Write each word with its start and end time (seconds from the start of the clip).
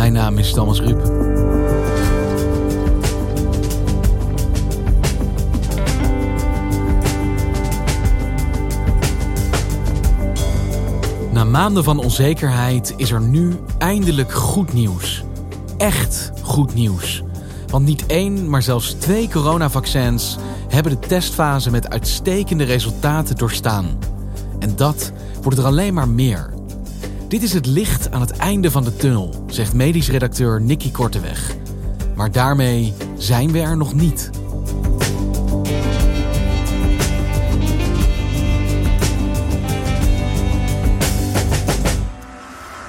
Mijn 0.00 0.12
naam 0.12 0.38
is 0.38 0.52
Thomas 0.52 0.80
Ruip. 0.80 0.98
Na 11.32 11.44
maanden 11.44 11.84
van 11.84 11.98
onzekerheid 11.98 12.94
is 12.96 13.10
er 13.10 13.20
nu 13.20 13.56
eindelijk 13.78 14.32
goed 14.32 14.72
nieuws. 14.72 15.24
Echt 15.76 16.32
goed 16.42 16.74
nieuws. 16.74 17.22
Want 17.66 17.86
niet 17.86 18.06
één, 18.06 18.50
maar 18.50 18.62
zelfs 18.62 18.92
twee 18.92 19.28
coronavaccins 19.28 20.38
hebben 20.68 21.00
de 21.00 21.06
testfase 21.06 21.70
met 21.70 21.90
uitstekende 21.90 22.64
resultaten 22.64 23.36
doorstaan. 23.36 23.98
En 24.58 24.76
dat 24.76 25.12
wordt 25.42 25.58
er 25.58 25.64
alleen 25.64 25.94
maar 25.94 26.08
meer. 26.08 26.59
Dit 27.30 27.42
is 27.42 27.52
het 27.52 27.66
licht 27.66 28.10
aan 28.10 28.20
het 28.20 28.30
einde 28.30 28.70
van 28.70 28.84
de 28.84 28.96
tunnel, 28.96 29.44
zegt 29.46 29.74
medisch 29.74 30.10
redacteur 30.10 30.60
Nicky 30.60 30.90
Korteweg. 30.90 31.54
Maar 32.16 32.32
daarmee 32.32 32.92
zijn 33.16 33.52
we 33.52 33.60
er 33.60 33.76
nog 33.76 33.94
niet. 33.94 34.30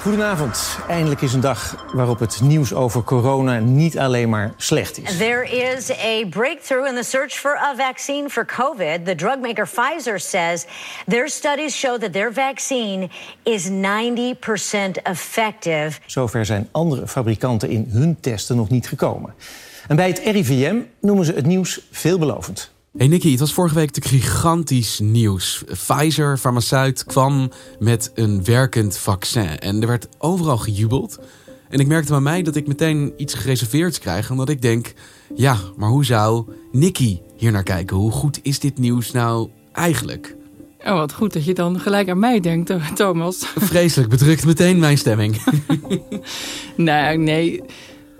Goedenavond. 0.02 0.77
Eindelijk 0.88 1.21
is 1.21 1.33
een 1.33 1.39
dag 1.39 1.85
waarop 1.94 2.19
het 2.19 2.41
nieuws 2.41 2.73
over 2.73 3.03
corona 3.03 3.59
niet 3.59 3.97
alleen 3.97 4.30
maar 4.30 4.53
slecht 4.57 4.97
is. 4.97 5.17
There 5.17 5.49
is 5.49 5.91
a 5.91 6.25
breakthrough 6.30 6.88
in 6.88 6.95
the 6.95 7.03
search 7.03 7.33
for 7.33 7.57
a 7.57 7.75
vaccine 7.75 8.29
for 8.29 8.45
COVID. 8.45 9.05
The 9.05 9.16
drug 9.16 9.39
maker 9.39 9.67
Pfizer 9.67 10.19
says 10.19 10.66
their 11.07 11.27
studies 11.29 11.75
show 11.75 11.99
that 11.99 12.13
their 12.13 12.33
vaccine 12.33 13.09
is 13.44 13.69
90% 13.69 15.02
effective. 15.03 15.91
Zover 16.05 16.45
zijn 16.45 16.67
andere 16.72 17.07
fabrikanten 17.07 17.69
in 17.69 17.88
hun 17.89 18.17
testen 18.19 18.55
nog 18.55 18.69
niet 18.69 18.88
gekomen. 18.88 19.33
En 19.88 19.95
bij 19.95 20.07
het 20.07 20.19
RIVM 20.19 20.75
noemen 21.02 21.25
ze 21.25 21.33
het 21.33 21.45
nieuws 21.45 21.88
veelbelovend. 21.91 22.72
Hey 22.97 23.08
Nicky, 23.08 23.31
het 23.31 23.39
was 23.39 23.53
vorige 23.53 23.75
week 23.75 23.95
natuurlijk 23.95 24.23
gigantisch 24.23 25.00
nieuws. 25.00 25.64
Pfizer, 25.66 26.38
farmaceut, 26.38 27.03
kwam 27.03 27.52
met 27.80 28.11
een 28.16 28.44
werkend 28.44 28.97
vaccin. 28.97 29.59
En 29.59 29.81
er 29.81 29.88
werd 29.88 30.08
overal 30.17 30.58
gejubeld. 30.58 31.19
En 31.69 31.80
ik 31.80 31.88
merkte 31.88 32.12
bij 32.12 32.22
mij 32.22 32.42
dat 32.42 32.56
ik 32.56 32.67
meteen 32.67 33.14
iets 33.17 33.34
gereserveerd 33.34 34.00
krijg. 34.00 34.31
Omdat 34.31 34.50
ik 34.50 34.62
denk, 34.62 34.94
ja, 35.36 35.58
maar 35.78 35.89
hoe 35.89 36.06
zou 36.06 36.45
Nicky 36.72 37.19
hier 37.38 37.52
naar 37.52 37.64
kijken? 37.64 37.97
Hoe 37.97 38.12
goed 38.12 38.39
is 38.42 38.59
dit 38.59 38.78
nieuws 38.78 39.12
nou 39.12 39.50
eigenlijk? 39.72 40.36
Oh, 40.86 40.94
wat 40.94 41.14
goed 41.14 41.34
dat 41.34 41.45
je 41.45 41.53
dan 41.53 41.80
gelijk 41.80 42.09
aan 42.09 42.19
mij 42.19 42.39
denkt, 42.39 42.95
Thomas. 42.95 43.45
Vreselijk 43.56 44.09
bedrukt 44.09 44.45
meteen 44.45 44.80
mijn 44.80 44.97
stemming. 44.97 45.42
nee, 46.75 47.17
nee. 47.17 47.64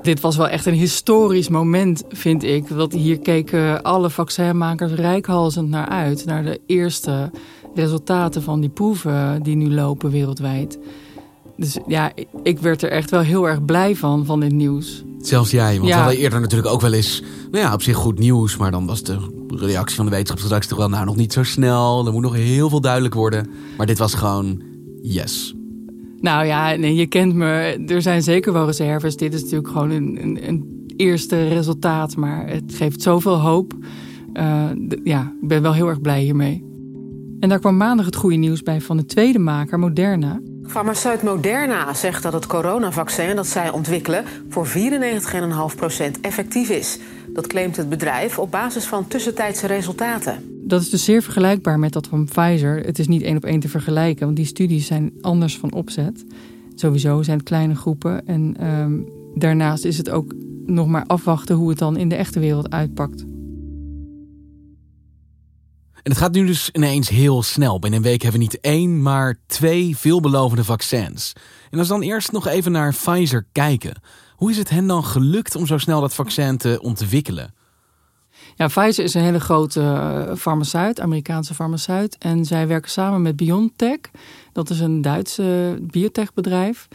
Dit 0.02 0.20
was 0.20 0.38
wel 0.38 0.48
echt 0.48 0.66
een 0.66 0.74
historisch 0.74 1.50
moment, 1.50 2.04
vind 2.10 2.44
ik. 2.44 2.68
Want 2.68 2.94
hier 2.94 3.20
keken 3.20 3.82
alle 3.82 4.10
vaccinmakers 4.10 4.92
rijkhalsend 4.92 5.70
naar 5.70 5.88
uit. 5.88 6.26
Naar 6.26 6.44
de 6.44 6.60
eerste 6.66 7.32
resultaten 7.76 8.42
van 8.42 8.60
die 8.60 8.70
proeven 8.70 9.44
die 9.44 9.56
nu 9.56 9.74
lopen 9.74 10.12
wereldwijd. 10.12 10.80
Dus 11.58 11.78
ja, 11.88 12.12
ik 12.44 12.60
werd 12.60 12.82
er 12.82 12.90
echt 12.90 13.10
wel 13.10 13.22
heel 13.22 13.48
erg 13.48 13.66
blij 13.66 13.96
van, 13.96 14.26
van 14.26 14.40
dit 14.40 14.52
nieuws. 14.52 15.04
Zelfs 15.20 15.52
jij, 15.52 15.76
want 15.76 15.88
ja. 15.88 15.96
we 15.96 16.02
hadden 16.02 16.20
eerder 16.20 16.42
natuurlijk 16.42 16.74
ook 16.74 16.82
wel 16.82 16.94
eens... 16.94 17.24
nou 17.52 17.66
ja, 17.66 17.74
op 17.74 17.82
zich 17.82 17.96
goed 17.96 18.20
nieuws, 18.20 18.58
maar 18.58 18.72
dan 18.72 18.86
was 18.86 19.04
de 19.04 19.18
reactie 19.48 19.96
van 19.96 20.06
de 20.06 20.12
wetenschapsredactie 20.12 20.70
toch 20.70 20.80
wel... 20.80 20.90
nou, 20.90 21.06
nog 21.06 21.16
niet 21.16 21.34
zo 21.34 21.44
snel, 21.44 22.06
er 22.06 22.14
moet 22.14 22.22
nog 22.22 22.34
heel 22.34 22.70
veel 22.70 22.82
duidelijk 22.82 23.14
worden. 23.14 23.50
Maar 23.78 23.86
dit 23.86 23.98
was 23.98 24.14
gewoon 24.14 24.62
yes. 25.02 25.56
Nou 26.22 26.46
ja, 26.46 26.76
nee, 26.76 26.96
je 26.96 27.08
kent 27.08 27.34
me. 27.34 27.84
Er 27.88 28.02
zijn 28.02 28.24
zeker 28.24 28.54
wel 28.54 28.66
reserves. 28.66 29.18
Dit 29.18 29.34
is 29.34 29.42
natuurlijk 29.42 29.72
gewoon 29.72 29.90
een, 29.90 30.18
een, 30.22 30.48
een 30.48 30.84
eerste 30.96 31.48
resultaat. 31.48 32.16
Maar 32.16 32.48
het 32.48 32.74
geeft 32.74 33.02
zoveel 33.02 33.40
hoop. 33.40 33.74
Uh, 34.34 34.70
ja, 35.04 35.34
ik 35.42 35.48
ben 35.48 35.62
wel 35.62 35.74
heel 35.74 35.88
erg 35.88 36.02
blij 36.02 36.22
hiermee. 36.22 36.70
En 37.40 37.50
daar 37.50 37.60
kwam 37.60 37.78
maandag 37.78 38.06
het 38.06 38.16
goede 38.16 38.36
nieuws 38.36 38.64
bij 38.64 38.82
van 38.82 38.98
de 38.98 39.06
tweede 39.06 39.40
maker, 39.40 39.80
Moderna. 39.80 40.40
Farmaceut 40.68 41.24
Moderna 41.24 41.94
zegt 41.94 42.24
dat 42.24 42.34
het 42.34 42.48
coronavaccin 42.48 43.36
dat 43.36 43.48
zij 43.48 43.70
ontwikkelen 43.70 44.24
voor 44.50 44.68
94,5% 44.68 44.74
effectief 46.22 46.70
is. 46.70 47.00
Dat 47.34 47.48
claimt 47.48 47.78
het 47.78 47.90
bedrijf 47.90 48.40
op 48.40 48.52
basis 48.52 48.86
van 48.86 49.08
tussentijdse 49.08 49.68
resultaten. 49.68 50.62
Dat 50.64 50.82
is 50.82 50.90
dus 50.90 51.04
zeer 51.04 51.24
vergelijkbaar 51.24 51.80
met 51.80 51.94
dat 51.94 52.08
van 52.08 52.26
Pfizer. 52.26 52.78
Het 52.86 53.00
is 53.00 53.08
niet 53.08 53.22
één 53.22 53.38
op 53.38 53.46
één 53.46 53.60
te 53.60 53.70
vergelijken, 53.70 54.26
want 54.26 54.38
die 54.38 54.46
studies 54.46 54.88
zijn 54.88 55.14
anders 55.22 55.58
van 55.58 55.74
opzet. 55.74 56.26
Sowieso 56.76 57.22
zijn 57.24 57.38
het 57.38 57.48
kleine 57.48 57.76
groepen. 57.76 58.28
En 58.28 58.68
um, 58.68 59.08
daarnaast 59.36 59.86
is 59.86 59.98
het 59.98 60.10
ook 60.10 60.34
nog 60.66 60.88
maar 60.88 61.06
afwachten 61.06 61.56
hoe 61.56 61.70
het 61.70 61.78
dan 61.78 61.98
in 61.98 62.10
de 62.10 62.16
echte 62.16 62.40
wereld 62.40 62.72
uitpakt. 62.72 63.26
En 66.04 66.12
het 66.12 66.18
gaat 66.18 66.34
nu 66.34 66.46
dus 66.46 66.70
ineens 66.74 67.10
heel 67.10 67.44
snel. 67.44 67.80
Binnen 67.80 68.00
een 68.00 68.06
week 68.06 68.22
hebben 68.22 68.40
we 68.40 68.46
niet 68.46 68.60
één, 68.60 69.02
maar 69.02 69.40
twee 69.48 69.98
veelbelovende 69.98 70.64
vaccins. 70.64 71.34
En 71.70 71.80
als 71.80 71.88
we 71.88 71.94
dan 71.94 72.04
eerst 72.04 72.32
nog 72.32 72.48
even 72.48 72.72
naar 72.72 72.94
Pfizer 72.94 73.46
kijken. 73.52 74.02
Hoe 74.42 74.50
is 74.52 74.58
het 74.58 74.70
hen 74.70 74.88
dan 74.88 75.04
gelukt 75.04 75.56
om 75.56 75.66
zo 75.68 75.78
snel 75.78 76.02
dat 76.02 76.14
vaccin 76.14 76.58
te 76.58 76.80
ontwikkelen? 76.82 77.54
Ja, 78.56 78.68
Pfizer 78.68 79.04
is 79.04 79.14
een 79.14 79.22
hele 79.22 79.40
grote 79.40 79.82
eh, 79.82 80.36
farmaceut, 80.36 81.00
Amerikaanse 81.00 81.54
farmaceut. 81.54 82.18
En 82.18 82.46
zij 82.46 82.68
werken 82.68 82.92
samen 82.92 83.22
met 83.22 83.36
BioNTech. 83.36 84.00
Dat 84.54 84.70
is 84.70 84.80
een 84.80 85.02
Duitse 85.02 85.78
biotechbedrijf. 85.82 86.88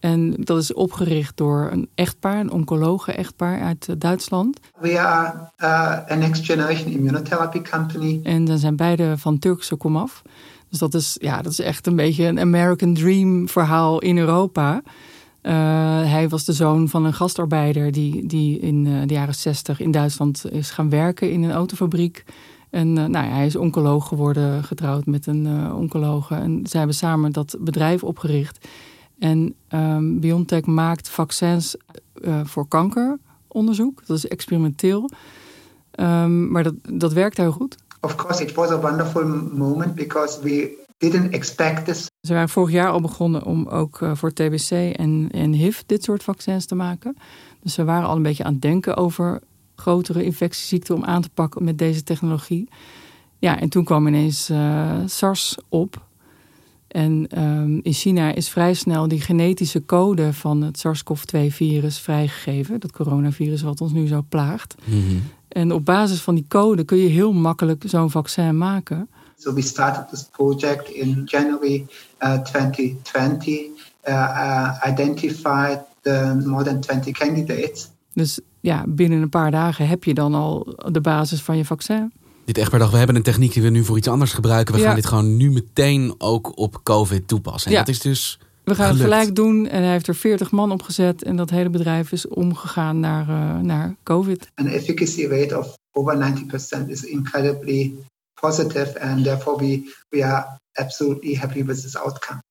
En 0.00 0.34
dat 0.38 0.58
is 0.58 0.72
opgericht 0.72 1.36
door 1.36 1.68
een 1.72 1.88
echtpaar, 1.94 2.40
een 2.40 2.50
oncologe 2.50 3.12
echtpaar 3.12 3.62
uit 3.62 3.88
eh, 3.88 3.94
Duitsland. 3.98 4.60
We 4.78 4.98
are 4.98 5.50
uh, 5.58 6.10
a 6.10 6.14
next 6.14 6.44
generation 6.44 6.92
immunotherapy 6.92 7.62
company. 7.70 8.20
En 8.22 8.44
dan 8.44 8.58
zijn 8.58 8.76
beide 8.76 9.18
van 9.18 9.38
Turkse 9.38 9.76
komaf. 9.76 10.22
Dus 10.68 10.78
dat 10.78 10.94
is, 10.94 11.16
ja, 11.20 11.42
dat 11.42 11.52
is 11.52 11.60
echt 11.60 11.86
een 11.86 11.96
beetje 11.96 12.24
een 12.24 12.40
American 12.40 12.94
Dream 12.94 13.48
verhaal 13.48 13.98
in 13.98 14.18
Europa. 14.18 14.82
Uh, 15.42 15.52
hij 16.10 16.28
was 16.28 16.44
de 16.44 16.52
zoon 16.52 16.88
van 16.88 17.04
een 17.04 17.14
gastarbeider 17.14 17.92
die, 17.92 18.26
die 18.26 18.58
in 18.58 18.84
uh, 18.84 19.02
de 19.06 19.14
jaren 19.14 19.34
60 19.34 19.80
in 19.80 19.90
Duitsland 19.90 20.44
is 20.50 20.70
gaan 20.70 20.90
werken 20.90 21.30
in 21.30 21.42
een 21.42 21.52
autofabriek. 21.52 22.24
En 22.70 22.88
uh, 22.88 23.04
nou, 23.04 23.26
hij 23.26 23.46
is 23.46 23.56
oncoloog 23.56 24.08
geworden, 24.08 24.64
getrouwd 24.64 25.06
met 25.06 25.26
een 25.26 25.72
oncologe. 25.72 26.34
En 26.34 26.60
zij 26.62 26.78
hebben 26.78 26.96
samen 26.96 27.32
dat 27.32 27.56
bedrijf 27.60 28.04
opgericht. 28.04 28.68
En 29.18 29.54
um, 29.68 30.20
BioNTech 30.20 30.64
maakt 30.66 31.08
vaccins 31.08 31.76
voor 32.44 32.68
kankeronderzoek. 32.68 34.06
Dat 34.06 34.16
is 34.16 34.28
experimenteel. 34.28 35.10
Um, 36.00 36.50
maar 36.50 36.62
dat, 36.62 36.74
dat 36.88 37.12
werkt 37.12 37.36
heel 37.36 37.52
goed. 37.52 37.76
Of 38.00 38.14
course, 38.14 38.42
it 38.42 38.54
was 38.54 38.70
a 38.70 38.80
wonderful 38.80 39.24
moment 39.52 39.94
because 39.94 40.40
we 40.42 40.84
didn't 40.98 41.32
expect 41.32 41.84
this. 41.84 42.11
Ze 42.26 42.32
waren 42.32 42.48
vorig 42.48 42.70
jaar 42.70 42.90
al 42.90 43.00
begonnen 43.00 43.44
om 43.44 43.66
ook 43.66 44.00
uh, 44.00 44.14
voor 44.14 44.32
TBC 44.32 44.70
en, 44.70 45.28
en 45.32 45.52
HIV 45.52 45.80
dit 45.86 46.04
soort 46.04 46.22
vaccins 46.22 46.66
te 46.66 46.74
maken. 46.74 47.16
Dus 47.62 47.76
we 47.76 47.84
waren 47.84 48.08
al 48.08 48.16
een 48.16 48.22
beetje 48.22 48.44
aan 48.44 48.52
het 48.52 48.62
denken 48.62 48.96
over 48.96 49.40
grotere 49.74 50.24
infectieziekten 50.24 50.94
om 50.94 51.04
aan 51.04 51.22
te 51.22 51.30
pakken 51.34 51.64
met 51.64 51.78
deze 51.78 52.02
technologie. 52.02 52.68
Ja, 53.38 53.60
en 53.60 53.68
toen 53.68 53.84
kwam 53.84 54.06
ineens 54.06 54.50
uh, 54.50 54.92
SARS 55.06 55.56
op. 55.68 56.06
En 56.88 57.42
um, 57.42 57.80
in 57.82 57.92
China 57.92 58.34
is 58.34 58.48
vrij 58.48 58.74
snel 58.74 59.08
die 59.08 59.20
genetische 59.20 59.84
code 59.84 60.32
van 60.32 60.62
het 60.62 60.78
SARS-CoV-2-virus 60.78 61.98
vrijgegeven. 61.98 62.80
Dat 62.80 62.92
coronavirus 62.92 63.62
wat 63.62 63.80
ons 63.80 63.92
nu 63.92 64.06
zo 64.06 64.24
plaagt. 64.28 64.74
Mm 64.84 65.02
-hmm. 65.08 65.22
En 65.48 65.72
op 65.72 65.84
basis 65.84 66.20
van 66.20 66.34
die 66.34 66.46
code 66.48 66.84
kun 66.84 66.98
je 66.98 67.08
heel 67.08 67.32
makkelijk 67.32 67.84
zo'n 67.86 68.10
vaccin 68.10 68.58
maken. 68.58 69.08
So 69.42 69.52
we 69.52 69.62
started 69.62 70.08
this 70.08 70.22
project 70.22 70.88
in 70.88 71.22
January 71.24 71.86
uh, 72.20 72.42
2020, 72.42 73.70
uh, 74.04 74.12
uh, 74.12 74.90
identified 74.90 75.80
the 76.02 76.42
more 76.44 76.64
than 76.64 76.80
20 76.80 77.12
candidates. 77.12 77.90
Dus 78.12 78.40
ja, 78.60 78.84
binnen 78.88 79.22
een 79.22 79.28
paar 79.28 79.50
dagen 79.50 79.88
heb 79.88 80.04
je 80.04 80.14
dan 80.14 80.34
al 80.34 80.74
de 80.92 81.00
basis 81.00 81.40
van 81.40 81.56
je 81.56 81.64
vaccin. 81.64 82.12
Dit 82.44 82.58
echt 82.58 82.70
per 82.70 82.78
dag. 82.78 82.90
We 82.90 82.96
hebben 82.96 83.16
een 83.16 83.22
techniek 83.22 83.52
die 83.52 83.62
we 83.62 83.68
nu 83.68 83.84
voor 83.84 83.96
iets 83.96 84.08
anders 84.08 84.32
gebruiken. 84.32 84.74
We 84.74 84.80
ja. 84.80 84.86
gaan 84.86 84.94
dit 84.94 85.06
gewoon 85.06 85.36
nu 85.36 85.50
meteen 85.50 86.14
ook 86.18 86.58
op 86.58 86.80
COVID 86.82 87.28
toepassen. 87.28 87.70
En 87.70 87.76
ja. 87.76 87.84
dat 87.84 87.94
is 87.94 88.00
dus 88.00 88.38
We 88.64 88.74
gaan 88.74 88.86
Gelukt. 88.86 89.02
het 89.02 89.12
gelijk 89.12 89.36
doen. 89.36 89.68
En 89.68 89.82
hij 89.82 89.92
heeft 89.92 90.08
er 90.08 90.14
40 90.14 90.50
man 90.50 90.72
op 90.72 90.82
gezet. 90.82 91.22
En 91.22 91.36
dat 91.36 91.50
hele 91.50 91.70
bedrijf 91.70 92.12
is 92.12 92.28
omgegaan 92.28 93.00
naar, 93.00 93.28
eh, 93.28 93.60
naar 93.60 93.96
COVID. 94.02 94.50
An 94.54 94.66
efficacy 94.66 95.26
rate 95.26 95.58
of 95.58 95.76
over 95.92 96.16
90% 96.16 96.88
is 96.88 97.04
incredibly 97.04 97.94
positive, 98.42 99.00
and 99.00 99.24
therefore 99.24 99.56
we, 99.58 99.94
we 100.08 100.24
are 100.24 100.58
absolutely 100.72 101.34
happy 101.34 101.64
with 101.64 101.80
this 101.82 101.96
outcome. 101.96 102.42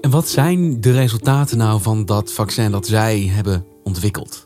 En 0.00 0.10
wat 0.10 0.28
zijn 0.28 0.80
de 0.80 0.92
resultaten 0.92 1.58
nou 1.58 1.80
van 1.80 2.04
dat 2.04 2.32
vaccin 2.32 2.70
dat 2.70 2.86
zij 2.86 3.20
hebben 3.20 3.64
ontwikkeld? 3.82 4.42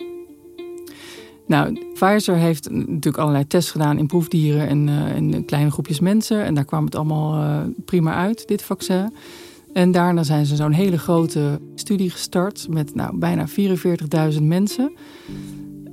Nou, 1.46 1.92
Pfizer 1.94 2.36
heeft 2.36 2.70
natuurlijk 2.70 3.16
allerlei 3.16 3.46
tests 3.46 3.70
gedaan 3.70 3.98
in 3.98 4.06
proefdieren 4.06 4.68
en 4.68 4.88
eh, 4.88 5.16
in 5.16 5.44
kleine 5.44 5.70
groepjes 5.70 6.00
mensen. 6.00 6.44
En 6.44 6.54
daar 6.54 6.64
kwam 6.64 6.84
het 6.84 6.94
allemaal 6.94 7.42
eh, 7.42 7.60
prima 7.84 8.14
uit, 8.14 8.48
dit 8.48 8.62
vaccin. 8.62 9.14
En 9.72 9.92
daarna 9.92 10.22
zijn 10.22 10.46
ze 10.46 10.56
zo'n 10.56 10.72
hele 10.72 10.98
grote 10.98 11.60
studie 11.74 12.10
gestart 12.10 12.66
met 12.68 12.94
nou, 12.94 13.18
bijna 13.18 13.46
44.000 14.32 14.42
mensen. 14.42 14.92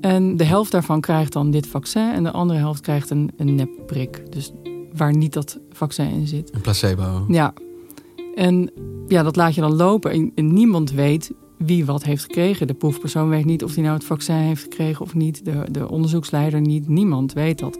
En 0.03 0.37
de 0.37 0.43
helft 0.43 0.71
daarvan 0.71 1.01
krijgt 1.01 1.33
dan 1.33 1.51
dit 1.51 1.67
vaccin 1.67 2.11
en 2.11 2.23
de 2.23 2.31
andere 2.31 2.59
helft 2.59 2.81
krijgt 2.81 3.09
een, 3.09 3.31
een 3.37 3.55
nepprik. 3.55 4.31
Dus 4.31 4.51
waar 4.95 5.15
niet 5.15 5.33
dat 5.33 5.59
vaccin 5.71 6.09
in 6.09 6.27
zit. 6.27 6.53
Een 6.53 6.61
placebo. 6.61 7.25
Ja, 7.27 7.53
en 8.35 8.71
ja, 9.07 9.23
dat 9.23 9.35
laat 9.35 9.55
je 9.55 9.61
dan 9.61 9.75
lopen. 9.75 10.11
En, 10.11 10.31
en 10.35 10.53
niemand 10.53 10.91
weet 10.91 11.31
wie 11.57 11.85
wat 11.85 12.03
heeft 12.03 12.23
gekregen. 12.23 12.67
De 12.67 12.73
proefpersoon 12.73 13.29
weet 13.29 13.45
niet 13.45 13.63
of 13.63 13.73
hij 13.73 13.83
nou 13.83 13.95
het 13.95 14.05
vaccin 14.05 14.35
heeft 14.35 14.61
gekregen 14.61 15.05
of 15.05 15.13
niet. 15.13 15.45
De, 15.45 15.63
de 15.71 15.89
onderzoeksleider 15.89 16.61
niet. 16.61 16.87
Niemand 16.87 17.33
weet 17.33 17.59
dat. 17.59 17.79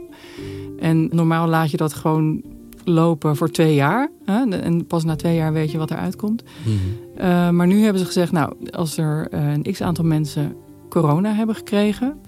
En 0.80 1.10
normaal 1.12 1.48
laat 1.48 1.72
je 1.72 1.78
dat 1.78 1.94
gewoon 1.94 2.42
lopen 2.84 3.36
voor 3.36 3.50
twee 3.50 3.76
jaar. 3.76 4.12
Hè? 4.26 4.50
En 4.50 4.86
pas 4.86 5.04
na 5.04 5.16
twee 5.16 5.36
jaar 5.36 5.54
weet 5.54 5.72
je 5.72 5.78
wat 5.78 5.92
eruit 5.92 6.16
komt. 6.16 6.44
Mhm. 6.64 6.76
Uh, 7.18 7.50
maar 7.50 7.68
nu 7.68 7.82
hebben 7.82 8.00
ze 8.00 8.06
gezegd, 8.06 8.32
nou, 8.32 8.54
als 8.70 8.98
er 8.98 9.28
uh, 9.34 9.52
een 9.52 9.64
x-aantal 9.72 10.06
mensen 10.06 10.56
corona 10.94 11.34
hebben 11.34 11.56
gekregen... 11.56 12.22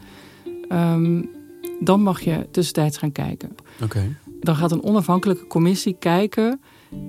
Um, 0.69 1.29
dan 1.79 2.01
mag 2.01 2.21
je 2.21 2.47
tussentijds 2.51 2.97
gaan 2.97 3.11
kijken. 3.11 3.49
Oké. 3.83 4.15
Dan 4.39 4.55
gaat 4.55 4.71
een 4.71 4.83
onafhankelijke 4.83 5.47
commissie 5.47 5.95
kijken 5.99 6.61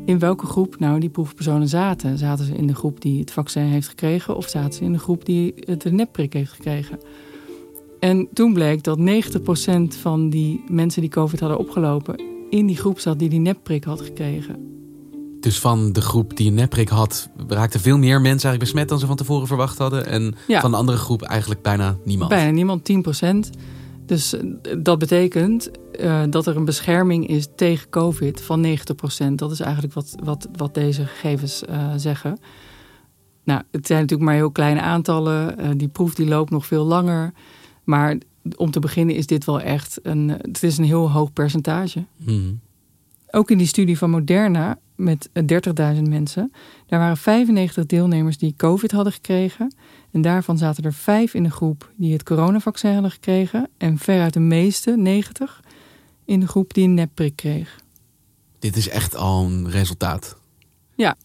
in 0.05 0.19
welke 0.19 0.47
groep 0.47 0.79
nou 0.79 1.00
die 1.00 1.08
proefpersonen 1.08 1.69
zaten. 1.69 2.19
Zaten 2.19 2.44
ze 2.44 2.55
in 2.55 2.67
de 2.67 2.75
groep 2.75 3.00
die 3.00 3.20
het 3.20 3.31
vaccin 3.31 3.62
heeft 3.62 3.88
gekregen 3.88 4.37
of 4.37 4.49
zaten 4.49 4.73
ze 4.73 4.85
in 4.85 4.93
de 4.93 4.99
groep 4.99 5.25
die 5.25 5.55
het 5.56 5.82
de 5.82 5.93
nepprik 5.93 6.32
heeft 6.32 6.53
gekregen? 6.53 6.99
En 8.00 8.29
toen 8.32 8.52
bleek 8.52 8.82
dat 8.82 8.99
90% 8.99 9.02
van 10.00 10.31
die 10.31 10.64
mensen 10.69 11.00
die 11.00 11.11
COVID 11.11 11.41
hadden 11.41 11.59
opgelopen 11.59 12.20
in 12.50 12.67
die 12.67 12.76
groep 12.76 12.99
zat 12.99 13.19
die 13.19 13.29
die 13.29 13.41
nepprik 13.41 13.85
had 13.85 14.00
gekregen. 14.00 14.75
Dus 15.47 15.59
van 15.61 15.93
de 15.93 16.01
groep 16.01 16.37
die 16.37 16.49
een 16.49 16.55
nepprik 16.55 16.89
had, 16.89 17.29
raakten 17.49 17.81
veel 17.81 17.99
meer 17.99 18.21
mensen 18.21 18.49
eigenlijk 18.49 18.61
besmet 18.61 18.89
dan 18.89 18.99
ze 18.99 19.07
van 19.07 19.17
tevoren 19.17 19.47
verwacht 19.47 19.79
hadden. 19.79 20.07
En 20.07 20.35
Ja. 20.47 20.61
van 20.61 20.71
de 20.71 20.77
andere 20.77 20.99
groep 20.99 21.23
eigenlijk 21.23 21.63
bijna 21.63 21.97
niemand. 22.05 22.31
Bijna 22.31 22.51
niemand, 22.51 22.85
10%. 22.85 23.51
Dus 24.07 24.33
eh, 24.33 24.43
dat 24.79 24.99
betekent 24.99 25.71
eh, 25.93 26.23
dat 26.31 26.47
er 26.47 26.57
een 26.57 26.65
bescherming 26.65 27.27
is 27.29 27.47
tegen 27.57 27.89
COVID 27.89 28.41
van 28.43 28.61
90%. 28.65 29.35
Dat 29.35 29.51
is 29.51 29.61
eigenlijk 29.61 29.95
wat, 29.95 30.15
wat, 30.25 30.49
wat 30.57 30.75
deze 30.75 31.07
gegevens 31.07 31.65
eh, 31.65 31.93
zeggen. 31.97 32.39
Nou, 33.45 33.63
het 33.71 33.87
zijn 33.87 34.01
natuurlijk 34.01 34.29
maar 34.29 34.39
heel 34.39 34.51
kleine 34.51 34.81
aantallen. 34.81 35.79
Die 35.79 35.89
proef 35.89 36.15
die 36.15 36.27
loopt 36.27 36.51
nog 36.51 36.67
veel 36.67 36.85
langer. 36.85 37.33
Maar 37.85 38.17
om 38.57 38.71
te 38.71 38.81
beginnen 38.81 39.15
is 39.15 39.27
dit 39.27 39.45
wel 39.45 39.61
echt 39.61 39.99
een, 40.03 40.29
het 40.29 40.63
is 40.63 40.79
een 40.79 40.85
heel 40.85 41.11
hoog 41.11 41.33
percentage. 41.33 42.05
Mhm. 42.17 42.53
Ook 43.37 43.50
in 43.50 43.59
die 43.59 43.67
studie 43.67 43.99
van 43.99 44.11
Moderna 44.11 44.79
met 44.94 45.29
eh, 45.33 45.43
30.000 45.97 46.03
mensen. 46.03 46.53
Daar 46.87 46.99
waren 46.99 47.17
95 47.17 47.87
deelnemers 47.87 48.38
die 48.38 48.55
COVID 48.56 48.93
hadden 48.93 49.12
gekregen. 49.12 49.75
En 50.11 50.23
daarvan 50.23 50.59
zaten 50.59 50.85
er 50.85 50.93
vijf 50.93 51.35
in 51.35 51.43
de 51.43 51.50
groep 51.50 51.93
die 51.97 52.12
het 52.12 52.23
coronavaccin 52.23 52.93
hadden 52.93 53.11
gekregen. 53.11 53.69
En 53.77 53.99
veruit 53.99 54.33
de 54.33 54.41
meeste, 54.41 54.97
90, 54.97 55.62
in 56.25 56.41
de 56.41 56.47
groep 56.47 56.75
die 56.75 56.85
een 56.85 56.94
nepprik 56.94 57.37
kreeg. 57.37 57.81
Dit 58.59 58.77
is 58.77 58.88
echt 58.88 59.17
al 59.17 59.44
een 59.44 59.71
resultaat. 59.71 60.37
Ja. 60.94 61.17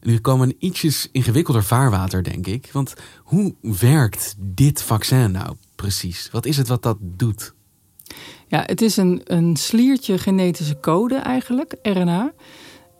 Nu 0.00 0.18
komen 0.18 0.54
ietsjes 0.58 1.08
ingewikkelder 1.12 1.64
vaarwater, 1.64 2.22
denk 2.22 2.46
ik. 2.46 2.70
Want 2.72 2.94
hoe 3.18 3.54
werkt 3.60 4.34
dit 4.38 4.82
vaccin 4.82 5.30
nou 5.30 5.56
precies? 5.74 6.28
Wat 6.30 6.46
is 6.46 6.56
het 6.56 6.68
wat 6.68 6.82
dat 6.82 6.96
doet? 7.00 7.54
Ja, 8.50 8.62
het 8.66 8.82
is 8.82 8.96
een, 8.96 9.20
een 9.24 9.56
sliertje 9.56 10.18
genetische 10.18 10.80
code 10.80 11.14
eigenlijk, 11.14 11.76
RNA. 11.82 12.32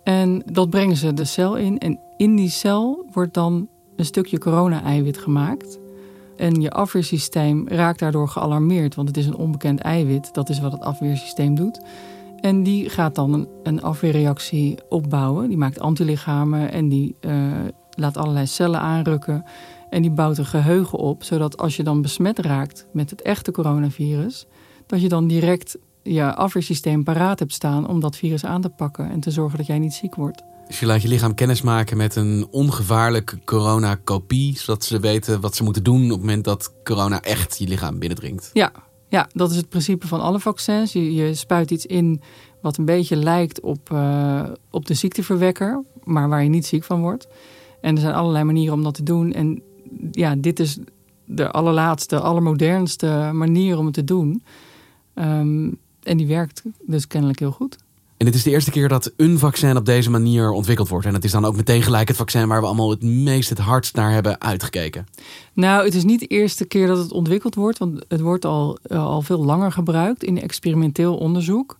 En 0.03 0.43
dat 0.53 0.71
brengen 0.71 0.97
ze 0.97 1.15
de 1.15 1.25
cel 1.25 1.57
in. 1.57 1.79
En 1.79 2.01
in 2.17 2.37
die 2.37 2.51
cel 2.51 3.07
wordt 3.13 3.35
dan 3.35 3.69
een 3.97 4.05
stukje 4.05 4.39
corona-eiwit 4.39 5.19
gemaakt. 5.19 5.79
En 6.37 6.61
je 6.61 6.71
afweersysteem 6.71 7.69
raakt 7.69 7.99
daardoor 7.99 8.29
gealarmeerd, 8.29 8.95
want 8.95 9.09
het 9.09 9.17
is 9.17 9.27
een 9.27 9.37
onbekend 9.37 9.81
eiwit. 9.81 10.35
Dat 10.35 10.49
is 10.49 10.61
wat 10.61 10.73
het 10.73 10.81
afweersysteem 10.81 11.55
doet. 11.55 11.81
En 12.41 12.63
die 12.63 12.89
gaat 12.89 13.15
dan 13.15 13.33
een, 13.33 13.49
een 13.63 13.83
afweerreactie 13.83 14.79
opbouwen. 14.89 15.49
Die 15.49 15.59
maakt 15.59 15.81
antilichamen 15.81 16.73
en 16.73 16.89
die 16.89 17.17
eh, 17.21 17.33
laat 17.91 18.17
allerlei 18.17 18.47
cellen 18.47 18.81
aanrukken. 18.81 19.45
En 19.89 20.03
die 20.03 20.11
bouwt 20.11 20.39
een 20.39 20.47
geheugen 20.47 20.99
op, 20.99 21.23
zodat 21.23 21.59
als 21.59 21.77
je 21.77 21.83
dan 21.83 22.03
besmet 22.03 22.39
raakt 22.39 22.87
met 22.93 23.11
het 23.11 23.23
echte 23.23 23.51
coronavirus, 23.53 24.47
dat 24.91 25.01
je 25.01 25.09
dan 25.09 25.27
direct 25.27 25.79
je 26.03 26.35
afweersysteem 26.35 27.05
paraat 27.05 27.39
hebt 27.39 27.53
staan 27.53 27.89
om 27.89 28.01
dat 28.01 28.17
virus 28.17 28.45
aan 28.45 28.61
te 28.61 28.69
pakken 28.69 29.11
en 29.11 29.21
te 29.21 29.31
zorgen 29.31 29.59
dat 29.59 29.67
jij 29.67 29.79
niet 29.79 29.93
ziek 29.93 30.15
wordt. 30.15 30.43
Dus 30.67 30.81
je 30.81 30.87
laat 30.87 31.03
je 31.03 31.09
lichaam 31.09 31.35
kennis 31.35 31.63
maken 31.63 31.97
met 31.97 32.17
een 32.17 32.47
ongevaarlijke 32.51 33.39
coronakopie, 33.45 34.59
zodat 34.59 34.85
ze 34.85 35.01
weten 35.01 35.41
wat 35.41 35.57
ze 35.57 35.63
moeten 35.63 35.85
doen 35.85 36.05
op 36.05 36.11
het 36.11 36.21
moment 36.21 36.45
dat 36.45 36.73
corona 36.85 37.23
echt 37.23 37.59
je 37.59 37.69
lichaam 37.69 37.99
binnendringt. 37.99 38.51
Ja, 38.53 38.73
ja, 39.09 39.29
dat 39.33 39.51
is 39.51 39.57
het 39.57 39.69
principe 39.69 40.07
van 40.07 40.21
alle 40.21 40.41
vaccins. 40.41 40.93
Je, 40.93 41.15
je 41.15 41.35
spuit 41.35 41.71
iets 41.71 41.87
in 41.87 42.21
wat 42.61 42.77
een 42.77 42.85
beetje 42.85 43.17
lijkt 43.17 43.61
op, 43.61 43.91
uh, 43.93 44.43
op 44.71 44.87
de 44.87 44.95
ziekteverwekker, 44.95 45.85
maar 46.05 46.29
waar 46.29 46.43
je 46.43 46.49
niet 46.49 46.67
ziek 46.67 46.85
van 46.85 47.01
wordt. 47.01 47.29
En 47.81 47.95
er 47.95 48.01
zijn 48.01 48.15
allerlei 48.15 48.45
manieren 48.45 48.75
om 48.75 48.83
dat 48.83 48.95
te 48.95 49.03
doen. 49.03 49.33
En 49.33 49.63
ja, 50.11 50.35
dit 50.35 50.61
is 50.61 50.79
de 51.25 51.51
allerlaatste, 51.51 52.21
allermodernste 52.21 53.31
manier 53.33 53.79
om 53.79 53.85
het 53.85 53.95
te 53.95 54.05
doen. 54.05 54.43
Um, 55.15 55.79
en 56.03 56.17
die 56.17 56.27
werkt 56.27 56.63
dus 56.87 57.07
kennelijk 57.07 57.39
heel 57.39 57.51
goed. 57.51 57.77
En 58.17 58.27
dit 58.27 58.35
is 58.35 58.43
de 58.43 58.51
eerste 58.51 58.71
keer 58.71 58.89
dat 58.89 59.13
een 59.17 59.39
vaccin 59.39 59.77
op 59.77 59.85
deze 59.85 60.11
manier 60.11 60.51
ontwikkeld 60.51 60.89
wordt. 60.89 61.07
En 61.07 61.15
het 61.15 61.25
is 61.25 61.31
dan 61.31 61.45
ook 61.45 61.57
meteen 61.57 61.83
gelijk 61.83 62.09
het 62.09 62.17
vaccin 62.17 62.49
waar 62.49 62.61
we 62.61 62.67
allemaal 62.67 62.91
het 62.91 63.03
meest 63.03 63.49
het 63.49 63.59
hardst 63.59 63.97
naar 63.97 64.13
hebben 64.13 64.41
uitgekeken. 64.41 65.07
Nou, 65.53 65.85
het 65.85 65.95
is 65.95 66.05
niet 66.05 66.21
de 66.21 66.27
eerste 66.27 66.65
keer 66.65 66.87
dat 66.87 66.99
het 66.99 67.13
ontwikkeld 67.13 67.55
wordt. 67.55 67.79
Want 67.79 68.05
het 68.09 68.21
wordt 68.21 68.45
al, 68.45 68.79
uh, 68.87 69.05
al 69.05 69.23
veel 69.23 69.45
langer 69.45 69.73
gebruikt 69.73 70.25
in 70.25 70.41
experimenteel 70.41 71.17
onderzoek. 71.17 71.77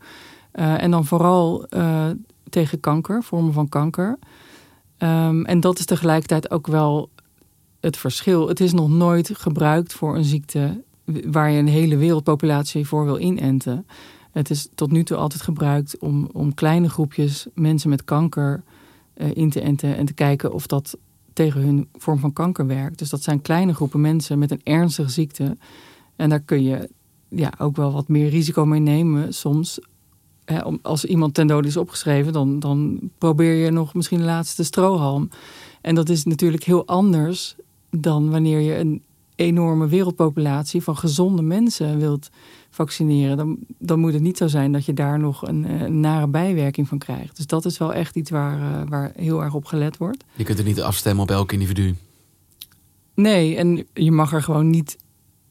Uh, 0.55 0.83
en 0.83 0.91
dan 0.91 1.07
vooral 1.07 1.67
uh, 1.71 2.07
tegen 2.51 2.81
kanker, 2.81 3.23
vormen 3.23 3.53
van 3.53 3.69
kanker. 3.69 4.19
Um, 4.99 5.45
en 5.47 5.61
dat 5.61 5.79
is 5.79 5.85
tegelijkertijd 5.85 6.51
ook 6.51 6.67
wel 6.67 7.11
het 7.81 7.97
verschil. 7.97 8.49
Het 8.49 8.61
is 8.61 8.73
nog 8.73 8.89
nooit 8.89 9.31
gebruikt 9.33 9.93
voor 9.93 10.17
een 10.17 10.25
ziekte 10.25 10.83
waar 11.31 11.51
je 11.51 11.59
een 11.59 11.69
hele 11.69 11.97
wereldpopulatie 11.97 12.87
voor 12.87 13.05
wil 13.05 13.19
inenten. 13.19 13.87
Het 14.33 14.51
is 14.51 14.69
tot 14.75 14.91
nu 14.91 15.05
toe 15.05 15.17
altijd 15.17 15.43
gebruikt 15.43 15.99
om, 15.99 16.29
om 16.33 16.55
kleine 16.55 16.89
groepjes 16.89 17.47
mensen 17.55 17.91
met 17.91 18.05
kanker 18.05 18.63
uh, 19.17 19.29
in 19.35 19.51
te 19.51 19.61
enten 19.61 19.97
en 19.97 20.07
te 20.07 20.13
kijken 20.13 20.53
of 20.53 20.67
dat 20.67 20.99
tegen 21.33 21.61
hun 21.61 21.89
vorm 21.95 22.19
van 22.19 22.33
kanker 22.33 22.67
werkt. 22.67 22.99
Dus 22.99 23.11
dat 23.11 23.23
zijn 23.23 23.43
kleine 23.43 23.75
groepen 23.75 24.01
mensen 24.01 24.39
met 24.39 24.51
een 24.51 24.61
ernstige 24.63 25.11
ziekte. 25.11 25.57
En 26.17 26.29
daar 26.29 26.41
kun 26.41 26.63
je 26.63 26.91
ja, 27.29 27.53
ook 27.59 27.77
wel 27.77 27.93
wat 27.93 28.09
meer 28.09 28.29
risico 28.29 28.65
mee 28.65 28.81
nemen 28.81 29.35
soms. 29.35 29.79
Hè, 30.45 30.63
als 30.83 31.05
iemand 31.05 31.35
ten 31.35 31.47
dode 31.47 31.69
is 31.69 31.77
opgeschreven, 31.77 32.33
dan, 32.33 32.59
dan 32.59 32.99
probeer 33.19 33.55
je 33.55 33.71
nog 33.71 33.95
misschien 33.95 34.19
de 34.19 34.25
laatste 34.25 34.65
strohalm. 34.65 35.29
En 35.81 35.95
dat 35.95 36.09
is 36.09 36.25
natuurlijk 36.25 36.65
heel 36.65 36.87
anders 36.87 37.57
dan 37.91 38.31
wanneer 38.31 38.61
je 38.61 38.77
een 38.79 39.03
enorme 39.41 39.89
wereldpopulatie 39.89 40.83
van 40.83 40.97
gezonde 40.97 41.43
mensen 41.43 41.99
wilt 41.99 42.31
vaccineren, 42.71 43.37
dan, 43.37 43.59
dan 43.79 44.01
moet 44.01 44.13
het 44.13 44.23
niet 44.23 44.37
zo 44.37 44.47
zijn 44.47 44.73
dat 44.73 44.85
je 44.85 44.93
daar 44.93 45.19
nog 45.19 45.49
een, 45.49 45.83
een 45.83 46.01
nare 46.01 46.29
bijwerking 46.29 46.89
van 46.89 46.99
krijgt. 46.99 47.37
Dus 47.37 47.47
dat 47.47 47.65
is 47.65 47.79
wel 47.79 47.95
echt 47.95 48.17
iets 48.17 48.31
waar, 48.31 48.59
uh, 48.59 48.89
waar 48.89 49.13
heel 49.17 49.43
erg 49.43 49.55
op 49.55 49.65
gelet 49.65 49.97
wordt. 49.97 50.25
Je 50.35 50.45
kunt 50.45 50.59
het 50.59 50.67
niet 50.67 50.81
afstemmen 50.81 51.23
op 51.23 51.31
elk 51.31 51.53
individu. 51.53 51.95
Nee, 53.15 53.57
en 53.57 53.87
je 53.95 54.13
mag 54.13 54.33
er 54.33 54.43
gewoon 54.43 54.71
niet 54.71 54.97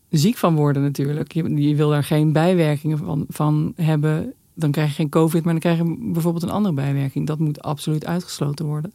ziek 0.09 0.37
van 0.37 0.55
worden 0.55 0.81
natuurlijk. 0.81 1.31
Je, 1.31 1.67
je 1.67 1.75
wil 1.75 1.93
er 1.93 2.03
geen 2.03 2.31
bijwerkingen 2.31 2.97
van, 2.97 3.25
van 3.27 3.73
hebben. 3.75 4.33
Dan 4.53 4.71
krijg 4.71 4.89
je 4.89 4.95
geen 4.95 5.09
COVID, 5.09 5.43
maar 5.43 5.51
dan 5.51 5.61
krijg 5.61 5.77
je 5.77 6.11
bijvoorbeeld 6.13 6.43
een 6.43 6.49
andere 6.49 6.75
bijwerking. 6.75 7.27
Dat 7.27 7.39
moet 7.39 7.61
absoluut 7.61 8.05
uitgesloten 8.05 8.65
worden. 8.65 8.93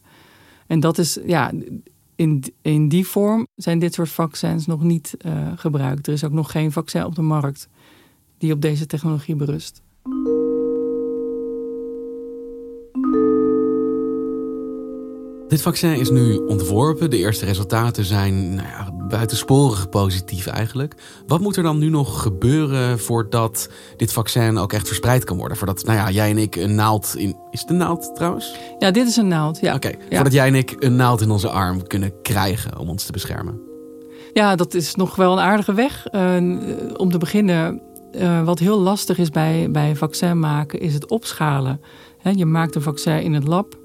En 0.67 0.79
dat 0.79 0.97
is, 0.97 1.19
ja, 1.25 1.51
in, 2.15 2.43
in 2.61 2.89
die 2.89 3.07
vorm 3.07 3.47
zijn 3.55 3.79
dit 3.79 3.93
soort 3.93 4.09
vaccins 4.09 4.65
nog 4.65 4.83
niet 4.83 5.17
uh, 5.25 5.51
gebruikt. 5.55 6.07
Er 6.07 6.13
is 6.13 6.23
ook 6.23 6.31
nog 6.31 6.51
geen 6.51 6.71
vaccin 6.71 7.05
op 7.05 7.15
de 7.15 7.21
markt 7.21 7.69
die 8.37 8.53
op 8.53 8.61
deze 8.61 8.85
technologie 8.85 9.35
berust. 9.35 9.81
Dit 15.55 15.63
vaccin 15.63 15.99
is 15.99 16.09
nu 16.09 16.37
ontworpen. 16.37 17.09
De 17.09 17.17
eerste 17.17 17.45
resultaten 17.45 18.05
zijn 18.05 18.55
nou 18.55 18.67
ja, 18.67 18.91
buitensporig 19.07 19.89
positief 19.89 20.47
eigenlijk. 20.47 20.93
Wat 21.27 21.39
moet 21.39 21.55
er 21.55 21.63
dan 21.63 21.77
nu 21.77 21.89
nog 21.89 22.21
gebeuren 22.21 22.99
voordat 22.99 23.69
dit 23.97 24.13
vaccin 24.13 24.57
ook 24.57 24.73
echt 24.73 24.87
verspreid 24.87 25.23
kan 25.23 25.37
worden? 25.37 25.57
Voordat 25.57 25.85
nou 25.85 25.97
ja, 25.97 26.09
jij 26.09 26.29
en 26.29 26.37
ik 26.37 26.55
een 26.55 26.75
naald 26.75 27.13
in. 27.17 27.35
Is 27.51 27.61
het 27.61 27.69
een 27.69 27.77
naald 27.77 28.15
trouwens? 28.15 28.55
Ja, 28.79 28.91
dit 28.91 29.07
is 29.07 29.15
een 29.15 29.27
naald. 29.27 29.59
Ja. 29.59 29.75
Oké, 29.75 29.91
voordat 30.09 30.33
jij 30.33 30.47
en 30.47 30.55
ik 30.55 30.75
een 30.79 30.95
naald 30.95 31.21
in 31.21 31.31
onze 31.31 31.49
arm 31.49 31.87
kunnen 31.87 32.21
krijgen 32.21 32.77
om 32.77 32.89
ons 32.89 33.03
te 33.05 33.11
beschermen. 33.11 33.61
Ja, 34.33 34.55
dat 34.55 34.73
is 34.73 34.95
nog 34.95 35.15
wel 35.15 35.31
een 35.31 35.43
aardige 35.43 35.73
weg. 35.73 36.07
Uh, 36.11 36.35
om 36.97 37.11
te 37.11 37.17
beginnen, 37.17 37.81
uh, 38.15 38.43
wat 38.43 38.59
heel 38.59 38.79
lastig 38.79 39.17
is 39.17 39.29
bij, 39.29 39.71
bij 39.71 39.95
vaccin 39.95 40.39
maken, 40.39 40.79
is 40.79 40.93
het 40.93 41.09
opschalen. 41.09 41.81
He, 42.17 42.29
je 42.29 42.45
maakt 42.45 42.75
een 42.75 42.81
vaccin 42.81 43.21
in 43.21 43.33
het 43.33 43.47
lab. 43.47 43.83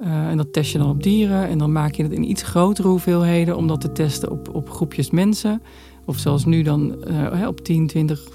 Uh, 0.00 0.28
en 0.28 0.36
dat 0.36 0.52
test 0.52 0.72
je 0.72 0.78
dan 0.78 0.90
op 0.90 1.02
dieren. 1.02 1.48
En 1.48 1.58
dan 1.58 1.72
maak 1.72 1.94
je 1.94 2.02
het 2.02 2.12
in 2.12 2.30
iets 2.30 2.42
grotere 2.42 2.88
hoeveelheden 2.88 3.56
om 3.56 3.66
dat 3.66 3.80
te 3.80 3.92
testen 3.92 4.30
op, 4.30 4.54
op 4.54 4.70
groepjes 4.70 5.10
mensen. 5.10 5.62
Of 6.04 6.18
zoals 6.18 6.44
nu 6.44 6.62
dan 6.62 6.96
uh, 7.08 7.46
op 7.46 7.60
10, 7.60 7.86
20, 7.86 8.28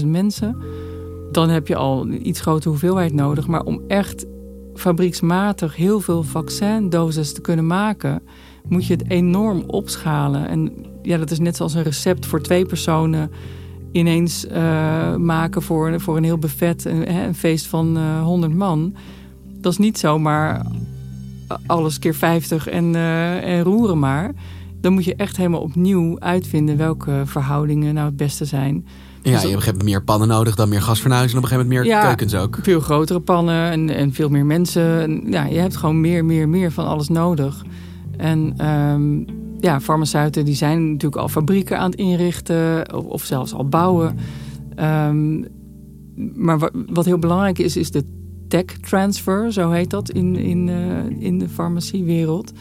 40.000 0.00 0.06
mensen. 0.06 0.56
Dan 1.32 1.48
heb 1.48 1.68
je 1.68 1.76
al 1.76 2.02
een 2.02 2.28
iets 2.28 2.40
grotere 2.40 2.68
hoeveelheid 2.68 3.12
nodig. 3.12 3.46
Maar 3.46 3.62
om 3.62 3.82
echt 3.88 4.26
fabrieksmatig 4.74 5.76
heel 5.76 6.00
veel 6.00 6.22
vaccindoses 6.22 7.32
te 7.32 7.40
kunnen 7.40 7.66
maken, 7.66 8.22
moet 8.68 8.86
je 8.86 8.92
het 8.92 9.10
enorm 9.10 9.62
opschalen. 9.66 10.48
En 10.48 10.72
ja, 11.02 11.18
dat 11.18 11.30
is 11.30 11.38
net 11.38 11.56
zoals 11.56 11.74
een 11.74 11.82
recept 11.82 12.26
voor 12.26 12.42
twee 12.42 12.66
personen 12.66 13.30
ineens 13.92 14.46
uh, 14.46 15.16
maken 15.16 15.62
voor, 15.62 16.00
voor 16.00 16.16
een 16.16 16.24
heel 16.24 16.38
buffet, 16.38 16.84
een, 16.84 17.14
een 17.14 17.34
feest 17.34 17.66
van 17.66 17.96
uh, 17.96 18.22
100 18.22 18.54
man. 18.54 18.94
Dat 19.60 19.72
is 19.72 19.78
niet 19.78 19.98
zomaar 19.98 20.66
alles 21.66 21.98
keer 21.98 22.14
50 22.14 22.68
en, 22.68 22.94
uh, 22.94 23.56
en 23.56 23.62
roeren 23.62 23.98
maar. 23.98 24.32
Dan 24.80 24.92
moet 24.92 25.04
je 25.04 25.14
echt 25.14 25.36
helemaal 25.36 25.60
opnieuw 25.60 26.20
uitvinden 26.20 26.76
welke 26.76 27.22
verhoudingen 27.24 27.94
nou 27.94 28.06
het 28.06 28.16
beste 28.16 28.44
zijn. 28.44 28.86
Ja, 29.22 29.32
dus 29.32 29.50
je 29.50 29.58
hebt 29.58 29.82
meer 29.82 30.02
pannen 30.02 30.28
nodig 30.28 30.54
dan 30.54 30.68
meer 30.68 30.82
gasfornuis 30.82 31.32
en 31.32 31.36
op 31.36 31.42
een 31.42 31.48
gegeven 31.48 31.68
moment 31.68 31.84
meer 31.84 31.94
ja, 31.94 32.06
keukens 32.06 32.34
ook. 32.34 32.58
Veel 32.62 32.80
grotere 32.80 33.20
pannen 33.20 33.70
en, 33.70 33.90
en 33.90 34.12
veel 34.12 34.28
meer 34.28 34.46
mensen. 34.46 35.00
En, 35.00 35.22
ja, 35.30 35.44
je 35.44 35.58
hebt 35.58 35.76
gewoon 35.76 36.00
meer, 36.00 36.24
meer, 36.24 36.48
meer 36.48 36.72
van 36.72 36.86
alles 36.86 37.08
nodig. 37.08 37.64
En 38.16 38.66
um, 38.68 39.26
ja, 39.60 39.80
farmaceuten 39.80 40.44
die 40.44 40.54
zijn 40.54 40.90
natuurlijk 40.90 41.22
al 41.22 41.28
fabrieken 41.28 41.78
aan 41.78 41.90
het 41.90 41.98
inrichten 41.98 42.94
of, 42.94 43.04
of 43.04 43.22
zelfs 43.22 43.52
al 43.52 43.68
bouwen. 43.68 44.18
Um, 44.80 45.46
maar 46.34 46.58
wat, 46.58 46.70
wat 46.86 47.04
heel 47.04 47.18
belangrijk 47.18 47.58
is, 47.58 47.76
is 47.76 47.90
de 47.90 48.04
tech 48.48 48.64
transfer, 48.64 49.52
zo 49.52 49.70
heet 49.70 49.90
dat 49.90 50.10
in, 50.10 50.36
in, 50.36 50.66
uh, 50.66 51.04
in 51.18 51.38
de 51.38 51.48
farmaciewereld. 51.48 52.52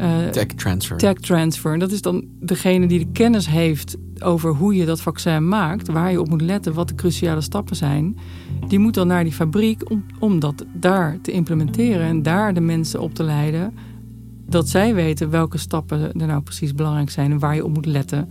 Uh, 0.00 0.26
tech 0.26 0.46
transfer. 0.46 0.96
Tech 0.96 1.14
transfer. 1.14 1.78
Dat 1.78 1.90
is 1.90 2.02
dan 2.02 2.24
degene 2.40 2.86
die 2.86 2.98
de 2.98 3.12
kennis 3.12 3.48
heeft 3.48 3.96
over 4.22 4.50
hoe 4.50 4.76
je 4.76 4.84
dat 4.84 5.00
vaccin 5.00 5.48
maakt, 5.48 5.88
waar 5.88 6.10
je 6.10 6.20
op 6.20 6.28
moet 6.28 6.40
letten, 6.40 6.74
wat 6.74 6.88
de 6.88 6.94
cruciale 6.94 7.40
stappen 7.40 7.76
zijn. 7.76 8.16
Die 8.68 8.78
moet 8.78 8.94
dan 8.94 9.06
naar 9.06 9.24
die 9.24 9.32
fabriek 9.32 9.90
om, 9.90 10.04
om 10.18 10.40
dat 10.40 10.64
daar 10.72 11.18
te 11.22 11.32
implementeren 11.32 12.06
en 12.06 12.22
daar 12.22 12.54
de 12.54 12.60
mensen 12.60 13.00
op 13.00 13.14
te 13.14 13.22
leiden 13.22 13.74
dat 14.48 14.68
zij 14.68 14.94
weten 14.94 15.30
welke 15.30 15.58
stappen 15.58 16.20
er 16.20 16.26
nou 16.26 16.42
precies 16.42 16.74
belangrijk 16.74 17.10
zijn 17.10 17.30
en 17.30 17.38
waar 17.38 17.54
je 17.54 17.64
op 17.64 17.74
moet 17.74 17.86
letten. 17.86 18.28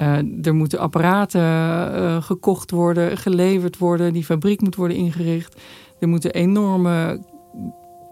Uh, 0.00 0.46
er 0.46 0.54
moeten 0.54 0.78
apparaten 0.78 1.40
uh, 1.40 2.22
gekocht 2.22 2.70
worden, 2.70 3.18
geleverd 3.18 3.78
worden, 3.78 4.12
die 4.12 4.24
fabriek 4.24 4.60
moet 4.60 4.74
worden 4.74 4.96
ingericht. 4.96 5.60
Er 5.98 6.08
moeten 6.08 6.32
enorme 6.32 7.20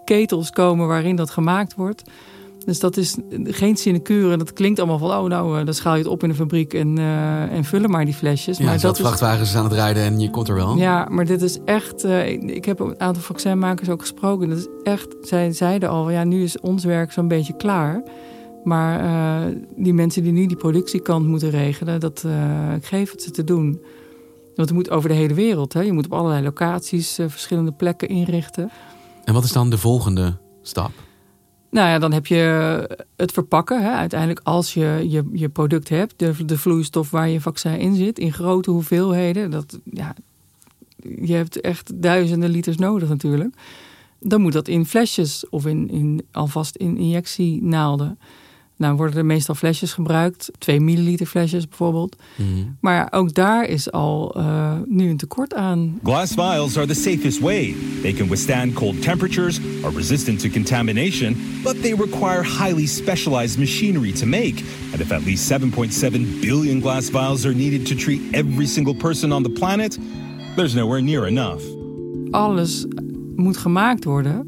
ketels 0.05 0.51
komen 0.51 0.87
waarin 0.87 1.17
dat 1.17 1.31
gemaakt 1.31 1.75
wordt. 1.75 2.03
Dus 2.65 2.79
dat 2.79 2.97
is 2.97 3.17
geen 3.43 3.77
sinecure. 3.77 4.37
Dat 4.37 4.53
klinkt 4.53 4.79
allemaal 4.79 4.99
van, 4.99 5.11
oh 5.11 5.25
nou, 5.25 5.59
uh, 5.59 5.65
dan 5.65 5.75
schaal 5.75 5.93
je 5.93 5.99
het 5.99 6.11
op 6.11 6.23
in 6.23 6.29
de 6.29 6.35
fabriek 6.35 6.75
en, 6.75 6.99
uh, 6.99 7.53
en 7.53 7.65
vullen 7.65 7.91
maar 7.91 8.05
die 8.05 8.15
flesjes. 8.15 8.59
Ja, 8.59 8.65
maar 8.65 8.81
dat 8.81 8.99
vrachtwagens 8.99 9.49
is... 9.51 9.57
aan 9.57 9.65
het 9.65 9.73
rijden 9.73 10.03
en 10.03 10.21
je 10.21 10.31
komt 10.31 10.49
er 10.49 10.55
wel. 10.55 10.77
Ja, 10.77 11.07
maar 11.11 11.25
dit 11.25 11.43
is 11.43 11.59
echt, 11.65 12.05
uh, 12.05 12.29
ik 12.31 12.65
heb 12.65 12.81
een 12.81 13.01
aantal 13.01 13.23
vaccinmakers 13.23 13.89
ook 13.89 14.01
gesproken. 14.01 14.49
Dat 14.49 14.59
is 14.59 14.69
echt, 14.83 15.17
zij 15.23 15.53
zeiden 15.53 15.89
al, 15.89 16.11
ja, 16.11 16.25
nu 16.25 16.43
is 16.43 16.61
ons 16.61 16.85
werk 16.85 17.13
zo'n 17.13 17.29
beetje 17.29 17.57
klaar. 17.57 18.03
Maar 18.65 19.53
die 19.77 19.95
mensen 19.95 20.23
die 20.23 20.33
nu 20.33 20.47
die 20.47 20.57
productiekant 20.57 21.27
moeten 21.27 21.51
regelen, 21.51 22.01
dat, 22.01 22.25
ik 22.77 22.85
geef 22.85 23.11
het 23.11 23.23
ze 23.23 23.31
te 23.31 23.45
doen. 23.45 23.81
Want 24.57 24.69
het 24.69 24.73
moet 24.73 24.91
over 24.91 25.09
de 25.09 25.15
hele 25.15 25.35
wereld. 25.35 25.73
Hè? 25.73 25.81
Je 25.81 25.93
moet 25.93 26.05
op 26.05 26.13
allerlei 26.13 26.43
locaties 26.43 27.15
verschillende 27.15 27.73
plekken 27.73 28.09
inrichten. 28.09 28.71
En 29.25 29.35
wat 29.35 29.45
is 29.45 29.53
dan 29.53 29.71
de 29.71 29.79
volgende 29.79 30.37
stap? 30.63 30.91
Nou 31.71 31.89
ja, 31.89 31.99
dan 31.99 32.13
heb 32.13 32.27
je 32.27 32.97
het 33.17 33.33
verpakken. 33.33 33.83
Hè. 33.83 33.91
Uiteindelijk 33.91 34.41
als 34.43 34.75
je, 34.75 35.05
je 35.09 35.29
je 35.33 35.49
product 35.49 35.89
hebt, 35.89 36.15
de, 36.17 36.45
de 36.45 36.59
vloeistof 36.59 37.11
waar 37.11 37.29
je 37.29 37.41
vaccin 37.41 37.79
in 37.79 37.95
zit, 37.95 38.19
in 38.19 38.33
grote 38.33 38.71
hoeveelheden. 38.71 39.51
Dat, 39.51 39.81
ja, 39.85 40.15
je 41.21 41.35
hebt 41.35 41.61
echt 41.61 42.03
duizenden 42.03 42.51
liters 42.51 42.77
nodig 42.77 43.09
natuurlijk. 43.09 43.55
Dan 44.21 44.41
moet 44.41 44.53
dat 44.53 44.69
in 44.69 44.87
flesjes 44.87 45.49
of 45.49 45.67
in, 45.67 45.91
in, 45.91 46.27
alvast 46.33 46.77
in 46.77 46.97
injectienaalden. 46.97 48.19
Nou 48.85 48.97
worden 48.97 49.19
er 49.19 49.25
meestal 49.25 49.55
flesjes 49.55 49.93
gebruikt, 49.93 50.51
2 50.59 50.81
milliliter 50.81 51.27
flesjes 51.27 51.69
bijvoorbeeld. 51.69 52.17
Mm. 52.37 52.77
Maar 52.81 53.09
ook 53.11 53.35
daar 53.35 53.65
is 53.65 53.93
al 53.93 54.35
uh, 54.37 54.73
nu 54.87 55.09
een 55.09 55.17
tekort 55.17 55.55
aan. 55.55 55.99
Glass 56.03 56.35
vials 56.35 56.77
are 56.77 56.87
the 56.87 56.95
safest 56.95 57.41
way. 57.41 57.75
They 58.03 58.13
can 58.13 58.29
withstand 58.29 58.73
cold 58.73 59.03
temperatures, 59.03 59.61
are 59.83 59.97
resistant 59.97 60.41
to 60.41 60.49
contamination, 60.49 61.37
but 61.63 61.83
they 61.83 61.95
require 61.95 62.43
highly 62.43 62.87
specialized 62.87 63.59
machinery 63.59 64.13
to 64.13 64.27
make. 64.27 64.63
And 64.93 65.01
if 65.01 65.13
at 65.13 65.25
least 65.25 65.53
7.7 65.53 66.41
billion 66.41 66.81
glass 66.81 67.11
vials 67.11 67.47
are 67.47 67.55
needed 67.55 67.87
to 67.87 67.95
treat 67.95 68.21
every 68.33 68.67
single 68.67 68.95
person 68.95 69.33
on 69.33 69.43
the 69.43 69.51
planet, 69.51 69.99
there's 70.57 70.75
nowhere 70.75 71.03
near 71.03 71.27
enough. 71.27 71.63
Alles 72.31 72.87
moet 73.37 73.57
gemaakt 73.57 74.05
worden. 74.05 74.47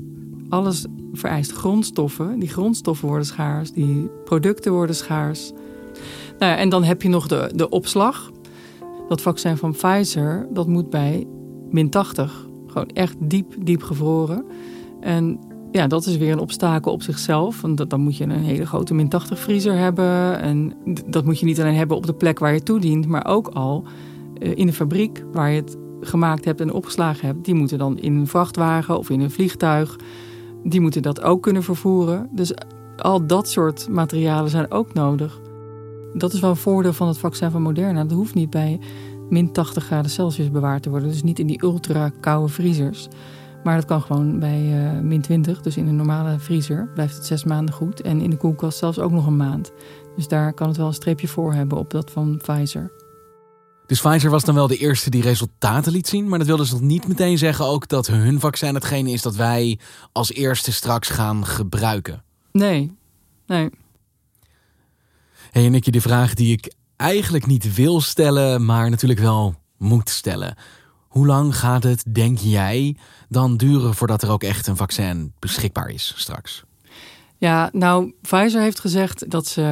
Alles 0.48 0.86
vereist 1.16 1.52
grondstoffen. 1.52 2.38
Die 2.38 2.48
grondstoffen 2.48 3.08
worden 3.08 3.26
schaars, 3.26 3.72
die 3.72 4.10
producten 4.24 4.72
worden 4.72 4.96
schaars. 4.96 5.52
Nou 6.38 6.56
en 6.56 6.68
dan 6.68 6.84
heb 6.84 7.02
je 7.02 7.08
nog 7.08 7.26
de, 7.26 7.50
de 7.54 7.68
opslag. 7.68 8.30
Dat 9.08 9.20
vaccin 9.20 9.56
van 9.56 9.72
Pfizer, 9.72 10.46
dat 10.50 10.66
moet 10.66 10.90
bij 10.90 11.26
min 11.70 11.90
80. 11.90 12.46
Gewoon 12.66 12.88
echt 12.88 13.16
diep, 13.18 13.54
diep 13.58 13.82
gevroren. 13.82 14.44
En 15.00 15.38
ja, 15.70 15.86
dat 15.86 16.06
is 16.06 16.16
weer 16.16 16.32
een 16.32 16.38
obstakel 16.38 16.92
op 16.92 17.02
zichzelf. 17.02 17.60
Want 17.60 17.90
dan 17.90 18.00
moet 18.00 18.16
je 18.16 18.24
een 18.24 18.30
hele 18.30 18.66
grote 18.66 18.94
min 18.94 19.08
80 19.08 19.38
vriezer 19.38 19.76
hebben. 19.76 20.40
En 20.40 20.72
dat 21.06 21.24
moet 21.24 21.38
je 21.38 21.46
niet 21.46 21.60
alleen 21.60 21.74
hebben 21.74 21.96
op 21.96 22.06
de 22.06 22.14
plek 22.14 22.38
waar 22.38 22.52
je 22.52 22.62
toedient, 22.62 23.06
maar 23.06 23.26
ook 23.26 23.48
al 23.48 23.84
eh, 24.38 24.56
in 24.56 24.66
de 24.66 24.72
fabriek 24.72 25.24
waar 25.32 25.50
je 25.50 25.60
het 25.60 25.76
gemaakt 26.00 26.44
hebt 26.44 26.60
en 26.60 26.72
opgeslagen 26.72 27.26
hebt. 27.26 27.44
Die 27.44 27.54
moeten 27.54 27.78
dan 27.78 27.98
in 27.98 28.14
een 28.14 28.26
vrachtwagen 28.26 28.98
of 28.98 29.10
in 29.10 29.20
een 29.20 29.30
vliegtuig 29.30 29.96
die 30.68 30.80
moeten 30.80 31.02
dat 31.02 31.22
ook 31.22 31.42
kunnen 31.42 31.62
vervoeren. 31.62 32.28
Dus 32.32 32.52
al 32.96 33.26
dat 33.26 33.48
soort 33.48 33.88
materialen 33.88 34.50
zijn 34.50 34.70
ook 34.70 34.94
nodig. 34.94 35.40
Dat 36.14 36.32
is 36.32 36.40
wel 36.40 36.50
een 36.50 36.56
voordeel 36.56 36.92
van 36.92 37.08
het 37.08 37.18
vaccin 37.18 37.50
van 37.50 37.62
Moderna. 37.62 38.04
Dat 38.04 38.16
hoeft 38.16 38.34
niet 38.34 38.50
bij 38.50 38.80
min 39.28 39.52
80 39.52 39.84
graden 39.84 40.10
Celsius 40.10 40.50
bewaard 40.50 40.82
te 40.82 40.90
worden. 40.90 41.08
Dus 41.08 41.22
niet 41.22 41.38
in 41.38 41.46
die 41.46 41.62
ultra 41.62 42.10
koude 42.20 42.52
vriezers. 42.52 43.08
Maar 43.64 43.76
dat 43.76 43.84
kan 43.84 44.02
gewoon 44.02 44.38
bij 44.38 44.94
uh, 44.94 45.00
min 45.00 45.20
20, 45.20 45.62
dus 45.62 45.76
in 45.76 45.86
een 45.86 45.96
normale 45.96 46.38
vriezer, 46.38 46.88
blijft 46.94 47.16
het 47.16 47.26
zes 47.26 47.44
maanden 47.44 47.74
goed. 47.74 48.00
En 48.00 48.20
in 48.20 48.30
de 48.30 48.36
koelkast 48.36 48.78
zelfs 48.78 48.98
ook 48.98 49.10
nog 49.10 49.26
een 49.26 49.36
maand. 49.36 49.72
Dus 50.16 50.28
daar 50.28 50.52
kan 50.52 50.68
het 50.68 50.76
wel 50.76 50.86
een 50.86 50.94
streepje 50.94 51.28
voor 51.28 51.52
hebben 51.52 51.78
op 51.78 51.90
dat 51.90 52.10
van 52.10 52.36
Pfizer. 52.36 52.90
Dus 53.86 54.00
Pfizer 54.00 54.30
was 54.30 54.44
dan 54.44 54.54
wel 54.54 54.66
de 54.66 54.76
eerste 54.76 55.10
die 55.10 55.22
resultaten 55.22 55.92
liet 55.92 56.08
zien. 56.08 56.28
Maar 56.28 56.38
dat 56.38 56.46
wil 56.46 56.56
dus 56.56 56.70
nog 56.70 56.80
niet 56.80 57.08
meteen 57.08 57.38
zeggen 57.38 57.64
ook 57.64 57.88
dat 57.88 58.06
hun 58.06 58.40
vaccin 58.40 58.74
hetgene 58.74 59.10
is 59.10 59.22
dat 59.22 59.36
wij 59.36 59.78
als 60.12 60.32
eerste 60.32 60.72
straks 60.72 61.08
gaan 61.08 61.46
gebruiken. 61.46 62.22
Nee, 62.52 62.92
nee. 63.46 63.70
Hey 65.50 65.68
Nicky, 65.68 65.90
de 65.90 66.00
vraag 66.00 66.34
die 66.34 66.52
ik 66.52 66.72
eigenlijk 66.96 67.46
niet 67.46 67.74
wil 67.74 68.00
stellen, 68.00 68.64
maar 68.64 68.90
natuurlijk 68.90 69.20
wel 69.20 69.54
moet 69.78 70.08
stellen. 70.08 70.56
Hoe 71.08 71.26
lang 71.26 71.56
gaat 71.56 71.82
het, 71.82 72.04
denk 72.08 72.38
jij, 72.38 72.96
dan 73.28 73.56
duren 73.56 73.94
voordat 73.94 74.22
er 74.22 74.30
ook 74.30 74.42
echt 74.42 74.66
een 74.66 74.76
vaccin 74.76 75.32
beschikbaar 75.38 75.88
is 75.88 76.14
straks? 76.16 76.64
Ja, 77.38 77.68
nou, 77.72 78.12
Pfizer 78.22 78.60
heeft 78.60 78.80
gezegd 78.80 79.30
dat 79.30 79.46
ze 79.46 79.62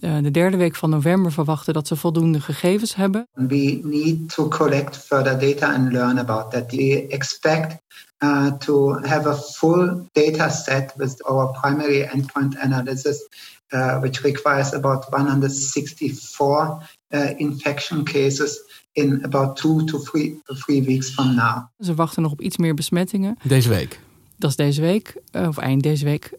uh, 0.00 0.18
de 0.22 0.30
derde 0.30 0.56
week 0.56 0.76
van 0.76 0.90
november 0.90 1.32
verwachten 1.32 1.74
dat 1.74 1.86
ze 1.86 1.96
voldoende 1.96 2.40
gegevens 2.40 2.94
hebben. 2.94 3.28
We 3.32 3.80
need 3.82 4.34
to 4.34 4.48
collect 4.48 4.96
further 4.96 5.38
data 5.38 5.74
and 5.74 5.92
learn 5.92 6.18
about 6.18 6.50
that. 6.50 6.70
We 6.70 7.06
expect 7.08 7.82
uh, 8.22 8.52
to 8.52 8.98
have 9.02 9.28
a 9.28 9.34
full 9.34 10.08
data 10.12 10.48
set 10.48 10.92
with 10.96 11.24
our 11.24 11.50
primary 11.60 12.02
endpoint 12.02 12.58
analysis, 12.58 13.28
uh, 13.68 14.00
which 14.00 14.22
requires 14.22 14.72
about 14.72 15.04
164 15.10 16.88
uh, 17.08 17.40
infection 17.40 18.04
cases 18.04 18.60
in 18.92 19.20
about 19.24 19.56
two 19.56 19.84
to 19.84 19.98
three, 19.98 20.40
three 20.44 20.82
weeks 20.82 21.10
from 21.10 21.34
now. 21.34 21.66
Ze 21.78 21.94
wachten 21.94 22.22
nog 22.22 22.32
op 22.32 22.40
iets 22.40 22.56
meer 22.56 22.74
besmettingen. 22.74 23.36
Deze 23.42 23.68
week? 23.68 24.00
Dat 24.42 24.50
is 24.50 24.56
deze 24.56 24.80
week, 24.80 25.16
of 25.32 25.58
eind 25.58 25.82
deze 25.82 26.04
week. 26.04 26.38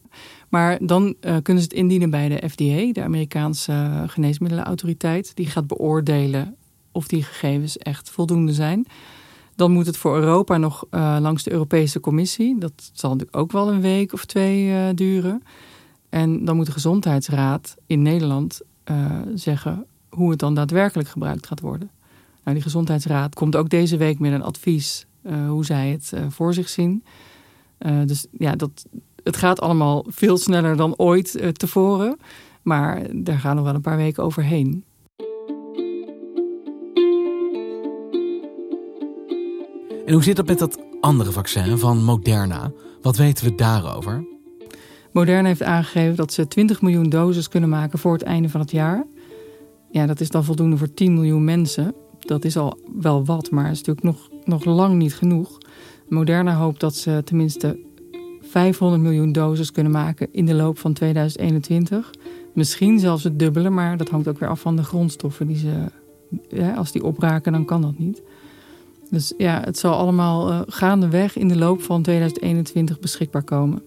Maar 0.49 0.77
dan 0.81 1.15
kunnen 1.19 1.63
ze 1.63 1.69
het 1.69 1.73
indienen 1.73 2.09
bij 2.09 2.29
de 2.29 2.49
FDA, 2.49 2.91
de 2.91 3.03
Amerikaanse 3.03 4.03
geneesmiddelenautoriteit. 4.07 5.35
Die 5.35 5.45
gaat 5.45 5.67
beoordelen 5.67 6.55
of 6.91 7.07
die 7.07 7.23
gegevens 7.23 7.77
echt 7.77 8.09
voldoende 8.09 8.53
zijn. 8.53 8.85
Dan 9.55 9.71
moet 9.71 9.85
het 9.85 9.97
voor 9.97 10.15
Europa 10.15 10.57
nog 10.57 10.85
langs 10.91 11.43
de 11.43 11.51
Europese 11.51 11.99
Commissie. 11.99 12.59
Dat 12.59 12.91
zal 12.93 13.09
natuurlijk 13.09 13.37
ook 13.37 13.51
wel 13.51 13.71
een 13.71 13.81
week 13.81 14.13
of 14.13 14.25
twee 14.25 14.93
duren. 14.93 15.43
En 16.09 16.45
dan 16.45 16.55
moet 16.55 16.65
de 16.65 16.71
Gezondheidsraad 16.71 17.75
in 17.87 18.01
Nederland 18.01 18.61
zeggen 19.35 19.85
hoe 20.09 20.29
het 20.29 20.39
dan 20.39 20.55
daadwerkelijk 20.55 21.09
gebruikt 21.09 21.47
gaat 21.47 21.59
worden. 21.59 21.89
Nou, 22.43 22.55
die 22.55 22.65
gezondheidsraad 22.65 23.35
komt 23.35 23.55
ook 23.55 23.69
deze 23.69 23.97
week 23.97 24.19
met 24.19 24.31
een 24.31 24.43
advies 24.43 25.05
hoe 25.47 25.65
zij 25.65 25.89
het 25.89 26.13
voor 26.29 26.53
zich 26.53 26.69
zien. 26.69 27.03
Uh, 27.79 27.99
dus 28.05 28.25
ja, 28.31 28.55
dat, 28.55 28.85
het 29.23 29.37
gaat 29.37 29.61
allemaal 29.61 30.05
veel 30.07 30.37
sneller 30.37 30.75
dan 30.75 30.97
ooit 30.97 31.53
tevoren. 31.53 32.17
Maar 32.61 33.07
daar 33.11 33.39
gaan 33.39 33.55
nog 33.55 33.65
wel 33.65 33.73
een 33.73 33.81
paar 33.81 33.97
weken 33.97 34.23
overheen. 34.23 34.83
En 40.05 40.13
hoe 40.13 40.23
zit 40.23 40.37
het 40.37 40.47
met 40.47 40.59
dat 40.59 40.79
andere 41.01 41.31
vaccin 41.31 41.77
van 41.77 42.03
Moderna? 42.03 42.71
Wat 43.01 43.17
weten 43.17 43.45
we 43.45 43.55
daarover? 43.55 44.25
Moderna 45.11 45.47
heeft 45.47 45.63
aangegeven 45.63 46.15
dat 46.15 46.33
ze 46.33 46.47
20 46.47 46.81
miljoen 46.81 47.09
doses 47.09 47.47
kunnen 47.47 47.69
maken 47.69 47.99
voor 47.99 48.13
het 48.13 48.21
einde 48.21 48.49
van 48.49 48.59
het 48.59 48.71
jaar. 48.71 49.05
Ja, 49.91 50.05
dat 50.05 50.19
is 50.19 50.29
dan 50.29 50.43
voldoende 50.43 50.77
voor 50.77 50.93
10 50.93 51.13
miljoen 51.13 51.43
mensen. 51.43 51.95
Dat 52.19 52.45
is 52.45 52.57
al 52.57 52.77
wel 53.01 53.25
wat, 53.25 53.51
maar 53.51 53.71
is 53.71 53.77
natuurlijk 53.77 54.05
nog, 54.05 54.29
nog 54.43 54.65
lang 54.65 54.95
niet 54.95 55.15
genoeg. 55.15 55.57
Moderna 56.09 56.55
hoopt 56.55 56.79
dat 56.79 56.95
ze 56.95 57.21
tenminste 57.25 57.79
500 58.41 59.01
miljoen 59.01 59.31
doses 59.31 59.71
kunnen 59.71 59.91
maken 59.91 60.27
in 60.31 60.45
de 60.45 60.53
loop 60.53 60.79
van 60.79 60.93
2021. 60.93 62.13
Misschien 62.53 62.99
zelfs 62.99 63.23
het 63.23 63.39
dubbele, 63.39 63.69
maar 63.69 63.97
dat 63.97 64.09
hangt 64.09 64.27
ook 64.27 64.39
weer 64.39 64.49
af 64.49 64.59
van 64.59 64.75
de 64.75 64.83
grondstoffen 64.83 65.47
die 65.47 65.57
ze. 65.57 65.71
Als 66.75 66.91
die 66.91 67.03
opraken, 67.03 67.51
dan 67.51 67.65
kan 67.65 67.81
dat 67.81 67.97
niet. 67.97 68.21
Dus 69.09 69.33
ja, 69.37 69.61
het 69.63 69.77
zal 69.77 69.93
allemaal 69.93 70.51
uh, 70.51 70.61
gaandeweg 70.67 71.37
in 71.37 71.47
de 71.47 71.57
loop 71.57 71.81
van 71.81 72.01
2021 72.01 72.99
beschikbaar 72.99 73.43
komen. 73.43 73.81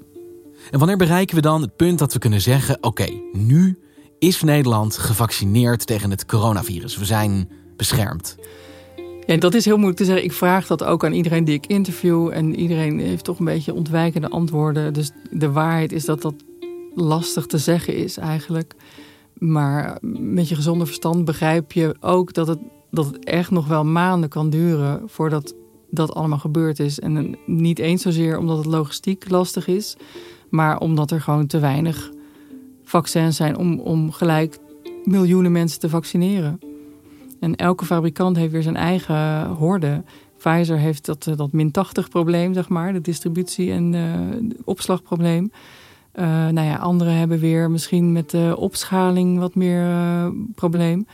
En 0.70 0.78
wanneer 0.78 0.96
bereiken 0.96 1.35
we 1.35 1.40
dan 1.40 1.62
het 1.62 1.76
punt 1.76 1.99
dat 1.99 2.12
we 2.12 2.18
kunnen 2.18 2.40
zeggen: 2.40 2.78
oké, 2.80 3.06
nu 3.32 3.78
is 4.18 4.42
Nederland 4.42 4.99
gevaccineerd 4.99 5.87
tegen 5.87 6.11
het 6.11 6.26
coronavirus. 6.26 6.96
We 6.96 7.04
zijn 7.04 7.49
beschermd. 7.76 8.37
Ja, 9.26 9.37
dat 9.37 9.54
is 9.54 9.64
heel 9.64 9.76
moeilijk 9.76 9.99
te 9.99 10.04
zeggen. 10.04 10.25
Ik 10.25 10.33
vraag 10.33 10.66
dat 10.66 10.85
ook 10.85 11.04
aan 11.04 11.12
iedereen 11.12 11.45
die 11.45 11.54
ik 11.54 11.66
interview. 11.66 12.30
En 12.33 12.54
iedereen 12.54 12.99
heeft 12.99 13.25
toch 13.25 13.38
een 13.38 13.45
beetje 13.45 13.75
ontwijkende 13.75 14.28
antwoorden. 14.28 14.92
Dus 14.92 15.11
de 15.30 15.50
waarheid 15.50 15.92
is 15.92 16.04
dat 16.04 16.23
dat 16.23 16.35
lastig 16.95 17.47
te 17.47 17.59
zeggen 17.59 17.97
is 17.97 18.16
eigenlijk. 18.16 18.75
Maar 19.38 19.99
met 20.18 20.49
je 20.49 20.54
gezonde 20.54 20.87
verstand 20.87 21.25
begrijp 21.25 21.73
je 21.73 21.97
ook 22.00 22.33
dat 22.33 22.47
het, 22.47 22.59
dat 22.90 23.16
echt 23.16 23.50
nog 23.50 23.66
wel 23.66 23.85
maanden 23.85 24.28
kan 24.28 24.50
duren 24.50 25.02
voordat 25.06 25.54
dat 25.90 26.14
allemaal 26.14 26.38
gebeurd 26.38 26.78
is. 26.78 27.00
En 27.00 27.37
niet 27.47 27.78
eens 27.78 28.02
zozeer 28.02 28.38
omdat 28.38 28.56
het 28.56 28.66
logistiek 28.66 29.30
lastig 29.30 29.66
is, 29.66 29.97
maar 30.49 30.78
omdat 30.78 31.11
er 31.11 31.21
gewoon 31.21 31.47
te 31.47 31.59
weinig 31.59 32.11
vaccins 32.85 33.37
zijn 33.37 33.56
om, 33.56 33.80
om 33.80 34.12
gelijk 34.12 34.59
miljoenen 35.04 35.52
mensen 35.52 35.80
te 35.80 35.88
vaccineren. 35.88 36.61
En 37.40 37.57
elke 37.57 37.85
fabrikant 37.85 38.37
heeft 38.37 38.52
weer 38.52 38.62
zijn 38.62 38.76
eigen 38.76 39.47
horde. 39.47 40.02
Pfizer 40.38 40.78
heeft 40.78 41.07
dat, 41.07 41.26
eh, 41.26 41.37
dat 41.37 41.52
min 41.52 41.71
80 41.71 42.09
probleem, 42.09 42.55
zeg 42.55 42.69
maar, 42.69 42.93
de 42.93 43.00
distributie- 43.00 43.73
en 43.73 43.93
uh, 43.93 44.50
opslagprobleem. 44.64 45.50
Uh, 46.14 46.25
nou 46.26 46.66
ja, 46.66 46.76
anderen 46.76 47.14
hebben 47.14 47.38
weer 47.38 47.71
misschien 47.71 48.12
met 48.12 48.31
de 48.31 48.55
opschaling 48.59 49.38
wat 49.38 49.55
meer 49.55 49.87
probleem. 50.54 51.06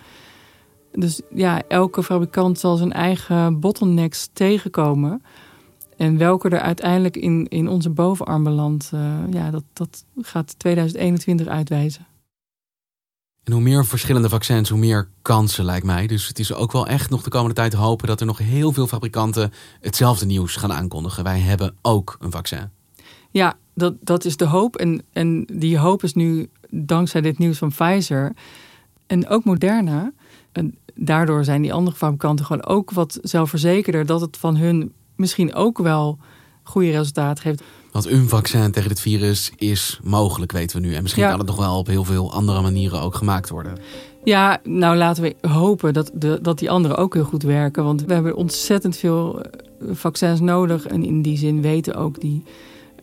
Dus 0.93 1.21
ja, 1.35 1.63
elke 1.69 2.03
fabrikant 2.03 2.59
zal 2.59 2.77
zijn 2.77 2.93
eigen 2.93 3.61
bottlenecks 3.61 4.29
tegenkomen. 4.33 5.23
En 5.97 6.19
welke 6.19 6.49
er 6.49 6.61
uiteindelijk 6.61 7.17
in, 7.17 7.47
in 7.49 7.69
onze 7.69 7.91
bovenarm 7.91 8.45
belandt, 8.45 8.91
ja, 9.31 9.51
dat, 9.51 9.65
dat 9.73 10.05
gaat 10.21 10.59
2021 10.59 11.47
uitwijzen. 11.47 12.07
En 13.45 13.53
hoe 13.53 13.63
meer 13.63 13.87
verschillende 13.87 14.29
vaccins, 14.29 14.69
hoe 14.69 14.79
meer 14.79 15.09
kansen 15.23 15.65
lijkt 15.65 15.87
mij. 15.87 16.07
Dus 16.07 16.29
het 16.29 16.39
is 16.39 16.55
ook 16.55 16.73
wel 16.73 16.87
echt 16.87 17.11
nog 17.11 17.23
de 17.23 17.31
komende 17.31 17.55
tijd 17.55 17.73
hopen 17.73 18.07
dat 18.07 18.21
er 18.21 18.27
nog 18.27 18.39
heel 18.39 18.73
veel 18.73 18.87
fabrikanten 18.87 19.53
hetzelfde 19.81 20.27
nieuws 20.27 20.57
gaan 20.57 20.73
aankondigen. 20.73 21.25
Wij 21.25 21.41
hebben 21.41 21.75
ook 21.83 22.17
een 22.21 22.31
vaccin. 22.31 22.71
Ja, 23.31 23.57
dat, 23.75 23.95
dat 24.01 24.25
is 24.25 24.37
de 24.37 24.45
hoop. 24.45 24.77
En, 24.77 25.03
en 25.13 25.45
die 25.53 25.79
hoop 25.79 26.03
is 26.03 26.15
nu 26.15 26.51
dankzij 26.71 27.21
dit 27.21 27.39
nieuws 27.39 27.59
van 27.59 27.69
Pfizer 27.69 28.33
en 29.07 29.29
ook 29.29 29.45
Moderna. 29.45 30.13
En 30.53 30.79
daardoor 30.95 31.45
zijn 31.45 31.63
die 31.63 31.73
andere 31.73 31.97
fabrikanten 31.97 32.45
gewoon 32.45 32.65
ook 32.65 32.91
wat 32.91 33.19
zelfverzekerder 33.23 34.07
dat 34.07 34.21
het 34.21 34.37
van 34.37 34.57
hun 34.57 34.93
misschien 35.17 35.55
ook 35.55 35.79
wel 35.79 36.19
goede 36.63 36.91
resultaten 36.91 37.43
geeft. 37.43 37.63
Want 37.93 38.07
een 38.07 38.29
vaccin 38.29 38.71
tegen 38.71 38.89
dit 38.89 39.01
virus 39.01 39.53
is 39.57 40.01
mogelijk, 40.03 40.53
weten 40.53 40.81
we 40.81 40.87
nu. 40.87 40.95
En 40.95 41.03
misschien 41.03 41.29
kan 41.29 41.39
het 41.39 41.47
nog 41.47 41.57
wel 41.57 41.79
op 41.79 41.87
heel 41.87 42.05
veel 42.05 42.33
andere 42.33 42.61
manieren 42.61 43.01
ook 43.01 43.15
gemaakt 43.15 43.49
worden. 43.49 43.79
Ja, 44.25 44.61
nou 44.65 44.97
laten 44.97 45.23
we 45.23 45.49
hopen 45.49 45.93
dat, 45.93 46.11
de, 46.15 46.39
dat 46.43 46.59
die 46.59 46.71
anderen 46.71 46.97
ook 46.97 47.15
heel 47.15 47.25
goed 47.25 47.43
werken. 47.43 47.85
Want 47.85 48.05
we 48.05 48.13
hebben 48.13 48.37
ontzettend 48.37 48.97
veel 48.97 49.41
eh, 49.41 49.51
vaccins 49.91 50.41
nodig. 50.41 50.87
En 50.87 51.05
in 51.05 51.23
die 51.23 51.37
zin 51.37 51.61
weten 51.61 51.95
ook 51.95 52.21
die 52.21 52.43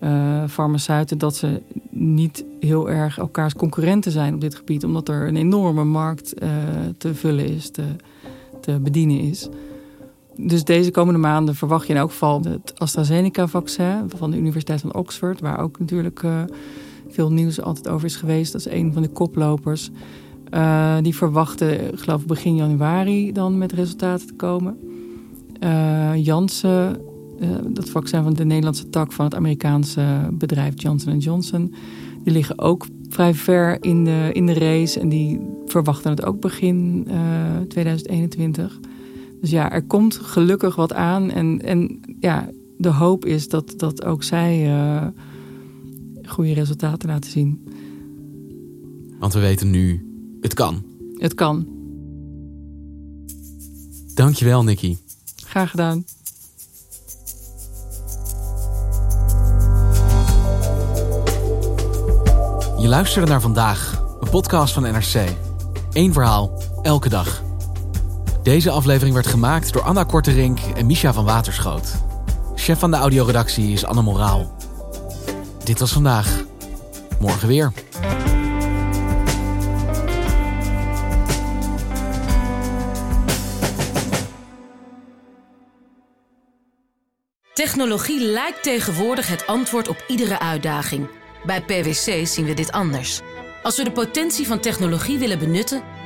uh, 0.04 0.43
farmaceuten 0.47 1.17
dat 1.17 1.36
ze 1.36 1.62
niet 1.89 2.45
heel 2.60 2.89
erg 2.89 3.17
elkaars 3.17 3.54
concurrenten 3.54 4.12
zijn 4.12 4.34
op 4.34 4.41
dit 4.41 4.56
gebied. 4.56 4.84
Omdat 4.84 5.10
er 5.10 5.28
een 5.28 5.38
enorme 5.38 5.84
markt 5.84 6.43
uh, 6.43 6.49
te 6.97 7.15
vullen 7.15 7.45
is, 7.45 7.69
te, 7.69 7.84
te 8.62 8.80
bedienen 8.80 9.19
is. 9.19 9.49
Dus 10.41 10.63
deze 10.63 10.91
komende 10.91 11.19
maanden 11.19 11.56
verwacht 11.56 11.88
je 11.88 11.93
in 11.93 11.99
elk 11.99 12.10
geval 12.10 12.41
het 12.43 12.73
AstraZeneca-vaccin 12.78 14.04
van 14.15 14.32
de 14.32 14.38
Universiteit 14.38 14.82
van 14.82 14.93
Oxford, 14.93 15.39
waar 15.39 15.60
ook 15.60 15.80
natuurlijk 15.80 16.23
uh, 16.23 16.41
veel 17.10 17.32
nieuws 17.32 17.62
altijd 17.62 17.88
over 17.88 18.06
is 18.06 18.15
geweest. 18.15 18.52
Dat 18.52 18.65
is 18.65 18.71
een 18.71 18.93
van 18.93 19.02
de 19.02 19.08
koplopers. 19.08 19.89
Uh, 20.54 20.97
die 21.02 21.15
verwachten, 21.15 21.97
geloof 21.97 22.21
ik, 22.21 22.28
begin 22.28 22.56
januari 22.56 23.32
dan 23.32 23.58
met 23.58 23.71
resultaten 23.71 24.28
te 24.28 24.34
komen. 24.34 24.78
Uh, 25.63 26.15
Janssen, 26.15 27.02
dat 27.67 27.89
vaccin 27.89 28.23
van 28.23 28.34
de 28.34 28.45
Nederlandse 28.45 28.89
tak 28.89 29.12
van 29.12 29.25
het 29.25 29.36
Amerikaanse 29.36 30.30
bedrijf 30.32 30.82
Johnson 30.82 31.17
Johnson, 31.17 31.73
die 32.23 32.34
liggen 32.34 32.60
ook 32.60 32.88
vrij 33.10 33.34
ver 33.34 33.84
in 33.84 34.04
de, 34.04 34.30
in 34.34 34.45
de 34.45 34.54
race 34.54 34.99
en 34.99 35.10
die 35.10 35.39
verwachten 35.65 36.10
het 36.10 36.25
ook 36.25 36.39
begin 36.39 37.08
2021. 37.67 38.80
Dus 39.41 39.49
ja, 39.49 39.71
er 39.71 39.84
komt 39.84 40.15
gelukkig 40.15 40.75
wat 40.75 40.93
aan. 40.93 41.32
En, 41.32 41.62
en 41.62 41.99
ja, 42.19 42.49
de 42.78 42.89
hoop 42.89 43.25
is 43.25 43.47
dat, 43.47 43.73
dat 43.78 44.06
ook 44.06 44.23
zij 44.23 44.67
uh, 44.67 45.08
goede 46.23 46.54
resultaten 46.54 47.10
laten 47.10 47.32
zien. 47.32 47.67
Want 49.19 49.34
we 49.34 49.39
weten 49.39 49.69
nu, 49.69 50.06
het 50.41 50.54
kan. 50.54 50.84
Het 51.13 51.34
kan. 51.34 51.67
Dankjewel, 54.13 54.63
Nicky. 54.63 54.95
Graag 55.36 55.69
gedaan. 55.69 56.04
Je 62.80 62.88
luisterde 62.88 63.28
naar 63.28 63.41
vandaag, 63.41 64.04
een 64.19 64.30
podcast 64.30 64.73
van 64.73 64.84
NRC. 64.84 65.36
Eén 65.93 66.13
verhaal, 66.13 66.62
elke 66.82 67.10
dag. 67.10 67.49
Deze 68.43 68.71
aflevering 68.71 69.13
werd 69.13 69.28
gemaakt 69.28 69.73
door 69.73 69.82
Anna 69.82 70.04
Korterink 70.04 70.60
en 70.75 70.86
Misha 70.86 71.13
van 71.13 71.25
Waterschoot. 71.25 71.91
Chef 72.56 72.80
van 72.80 72.91
de 72.91 72.97
audioredactie 72.97 73.71
is 73.71 73.86
Anne 73.86 74.02
Moraal. 74.02 74.56
Dit 75.63 75.80
was 75.80 75.91
vandaag. 75.91 76.43
Morgen 77.19 77.47
weer. 77.47 77.71
Technologie 87.54 88.21
lijkt 88.21 88.63
tegenwoordig 88.63 89.28
het 89.28 89.47
antwoord 89.47 89.88
op 89.88 90.04
iedere 90.08 90.39
uitdaging. 90.39 91.08
Bij 91.45 91.62
PwC 91.62 92.28
zien 92.28 92.45
we 92.45 92.54
dit 92.54 92.71
anders. 92.71 93.21
Als 93.63 93.78
we 93.78 93.84
de 93.84 93.91
potentie 93.91 94.47
van 94.47 94.60
technologie 94.60 95.17
willen 95.17 95.39
benutten, 95.39 95.84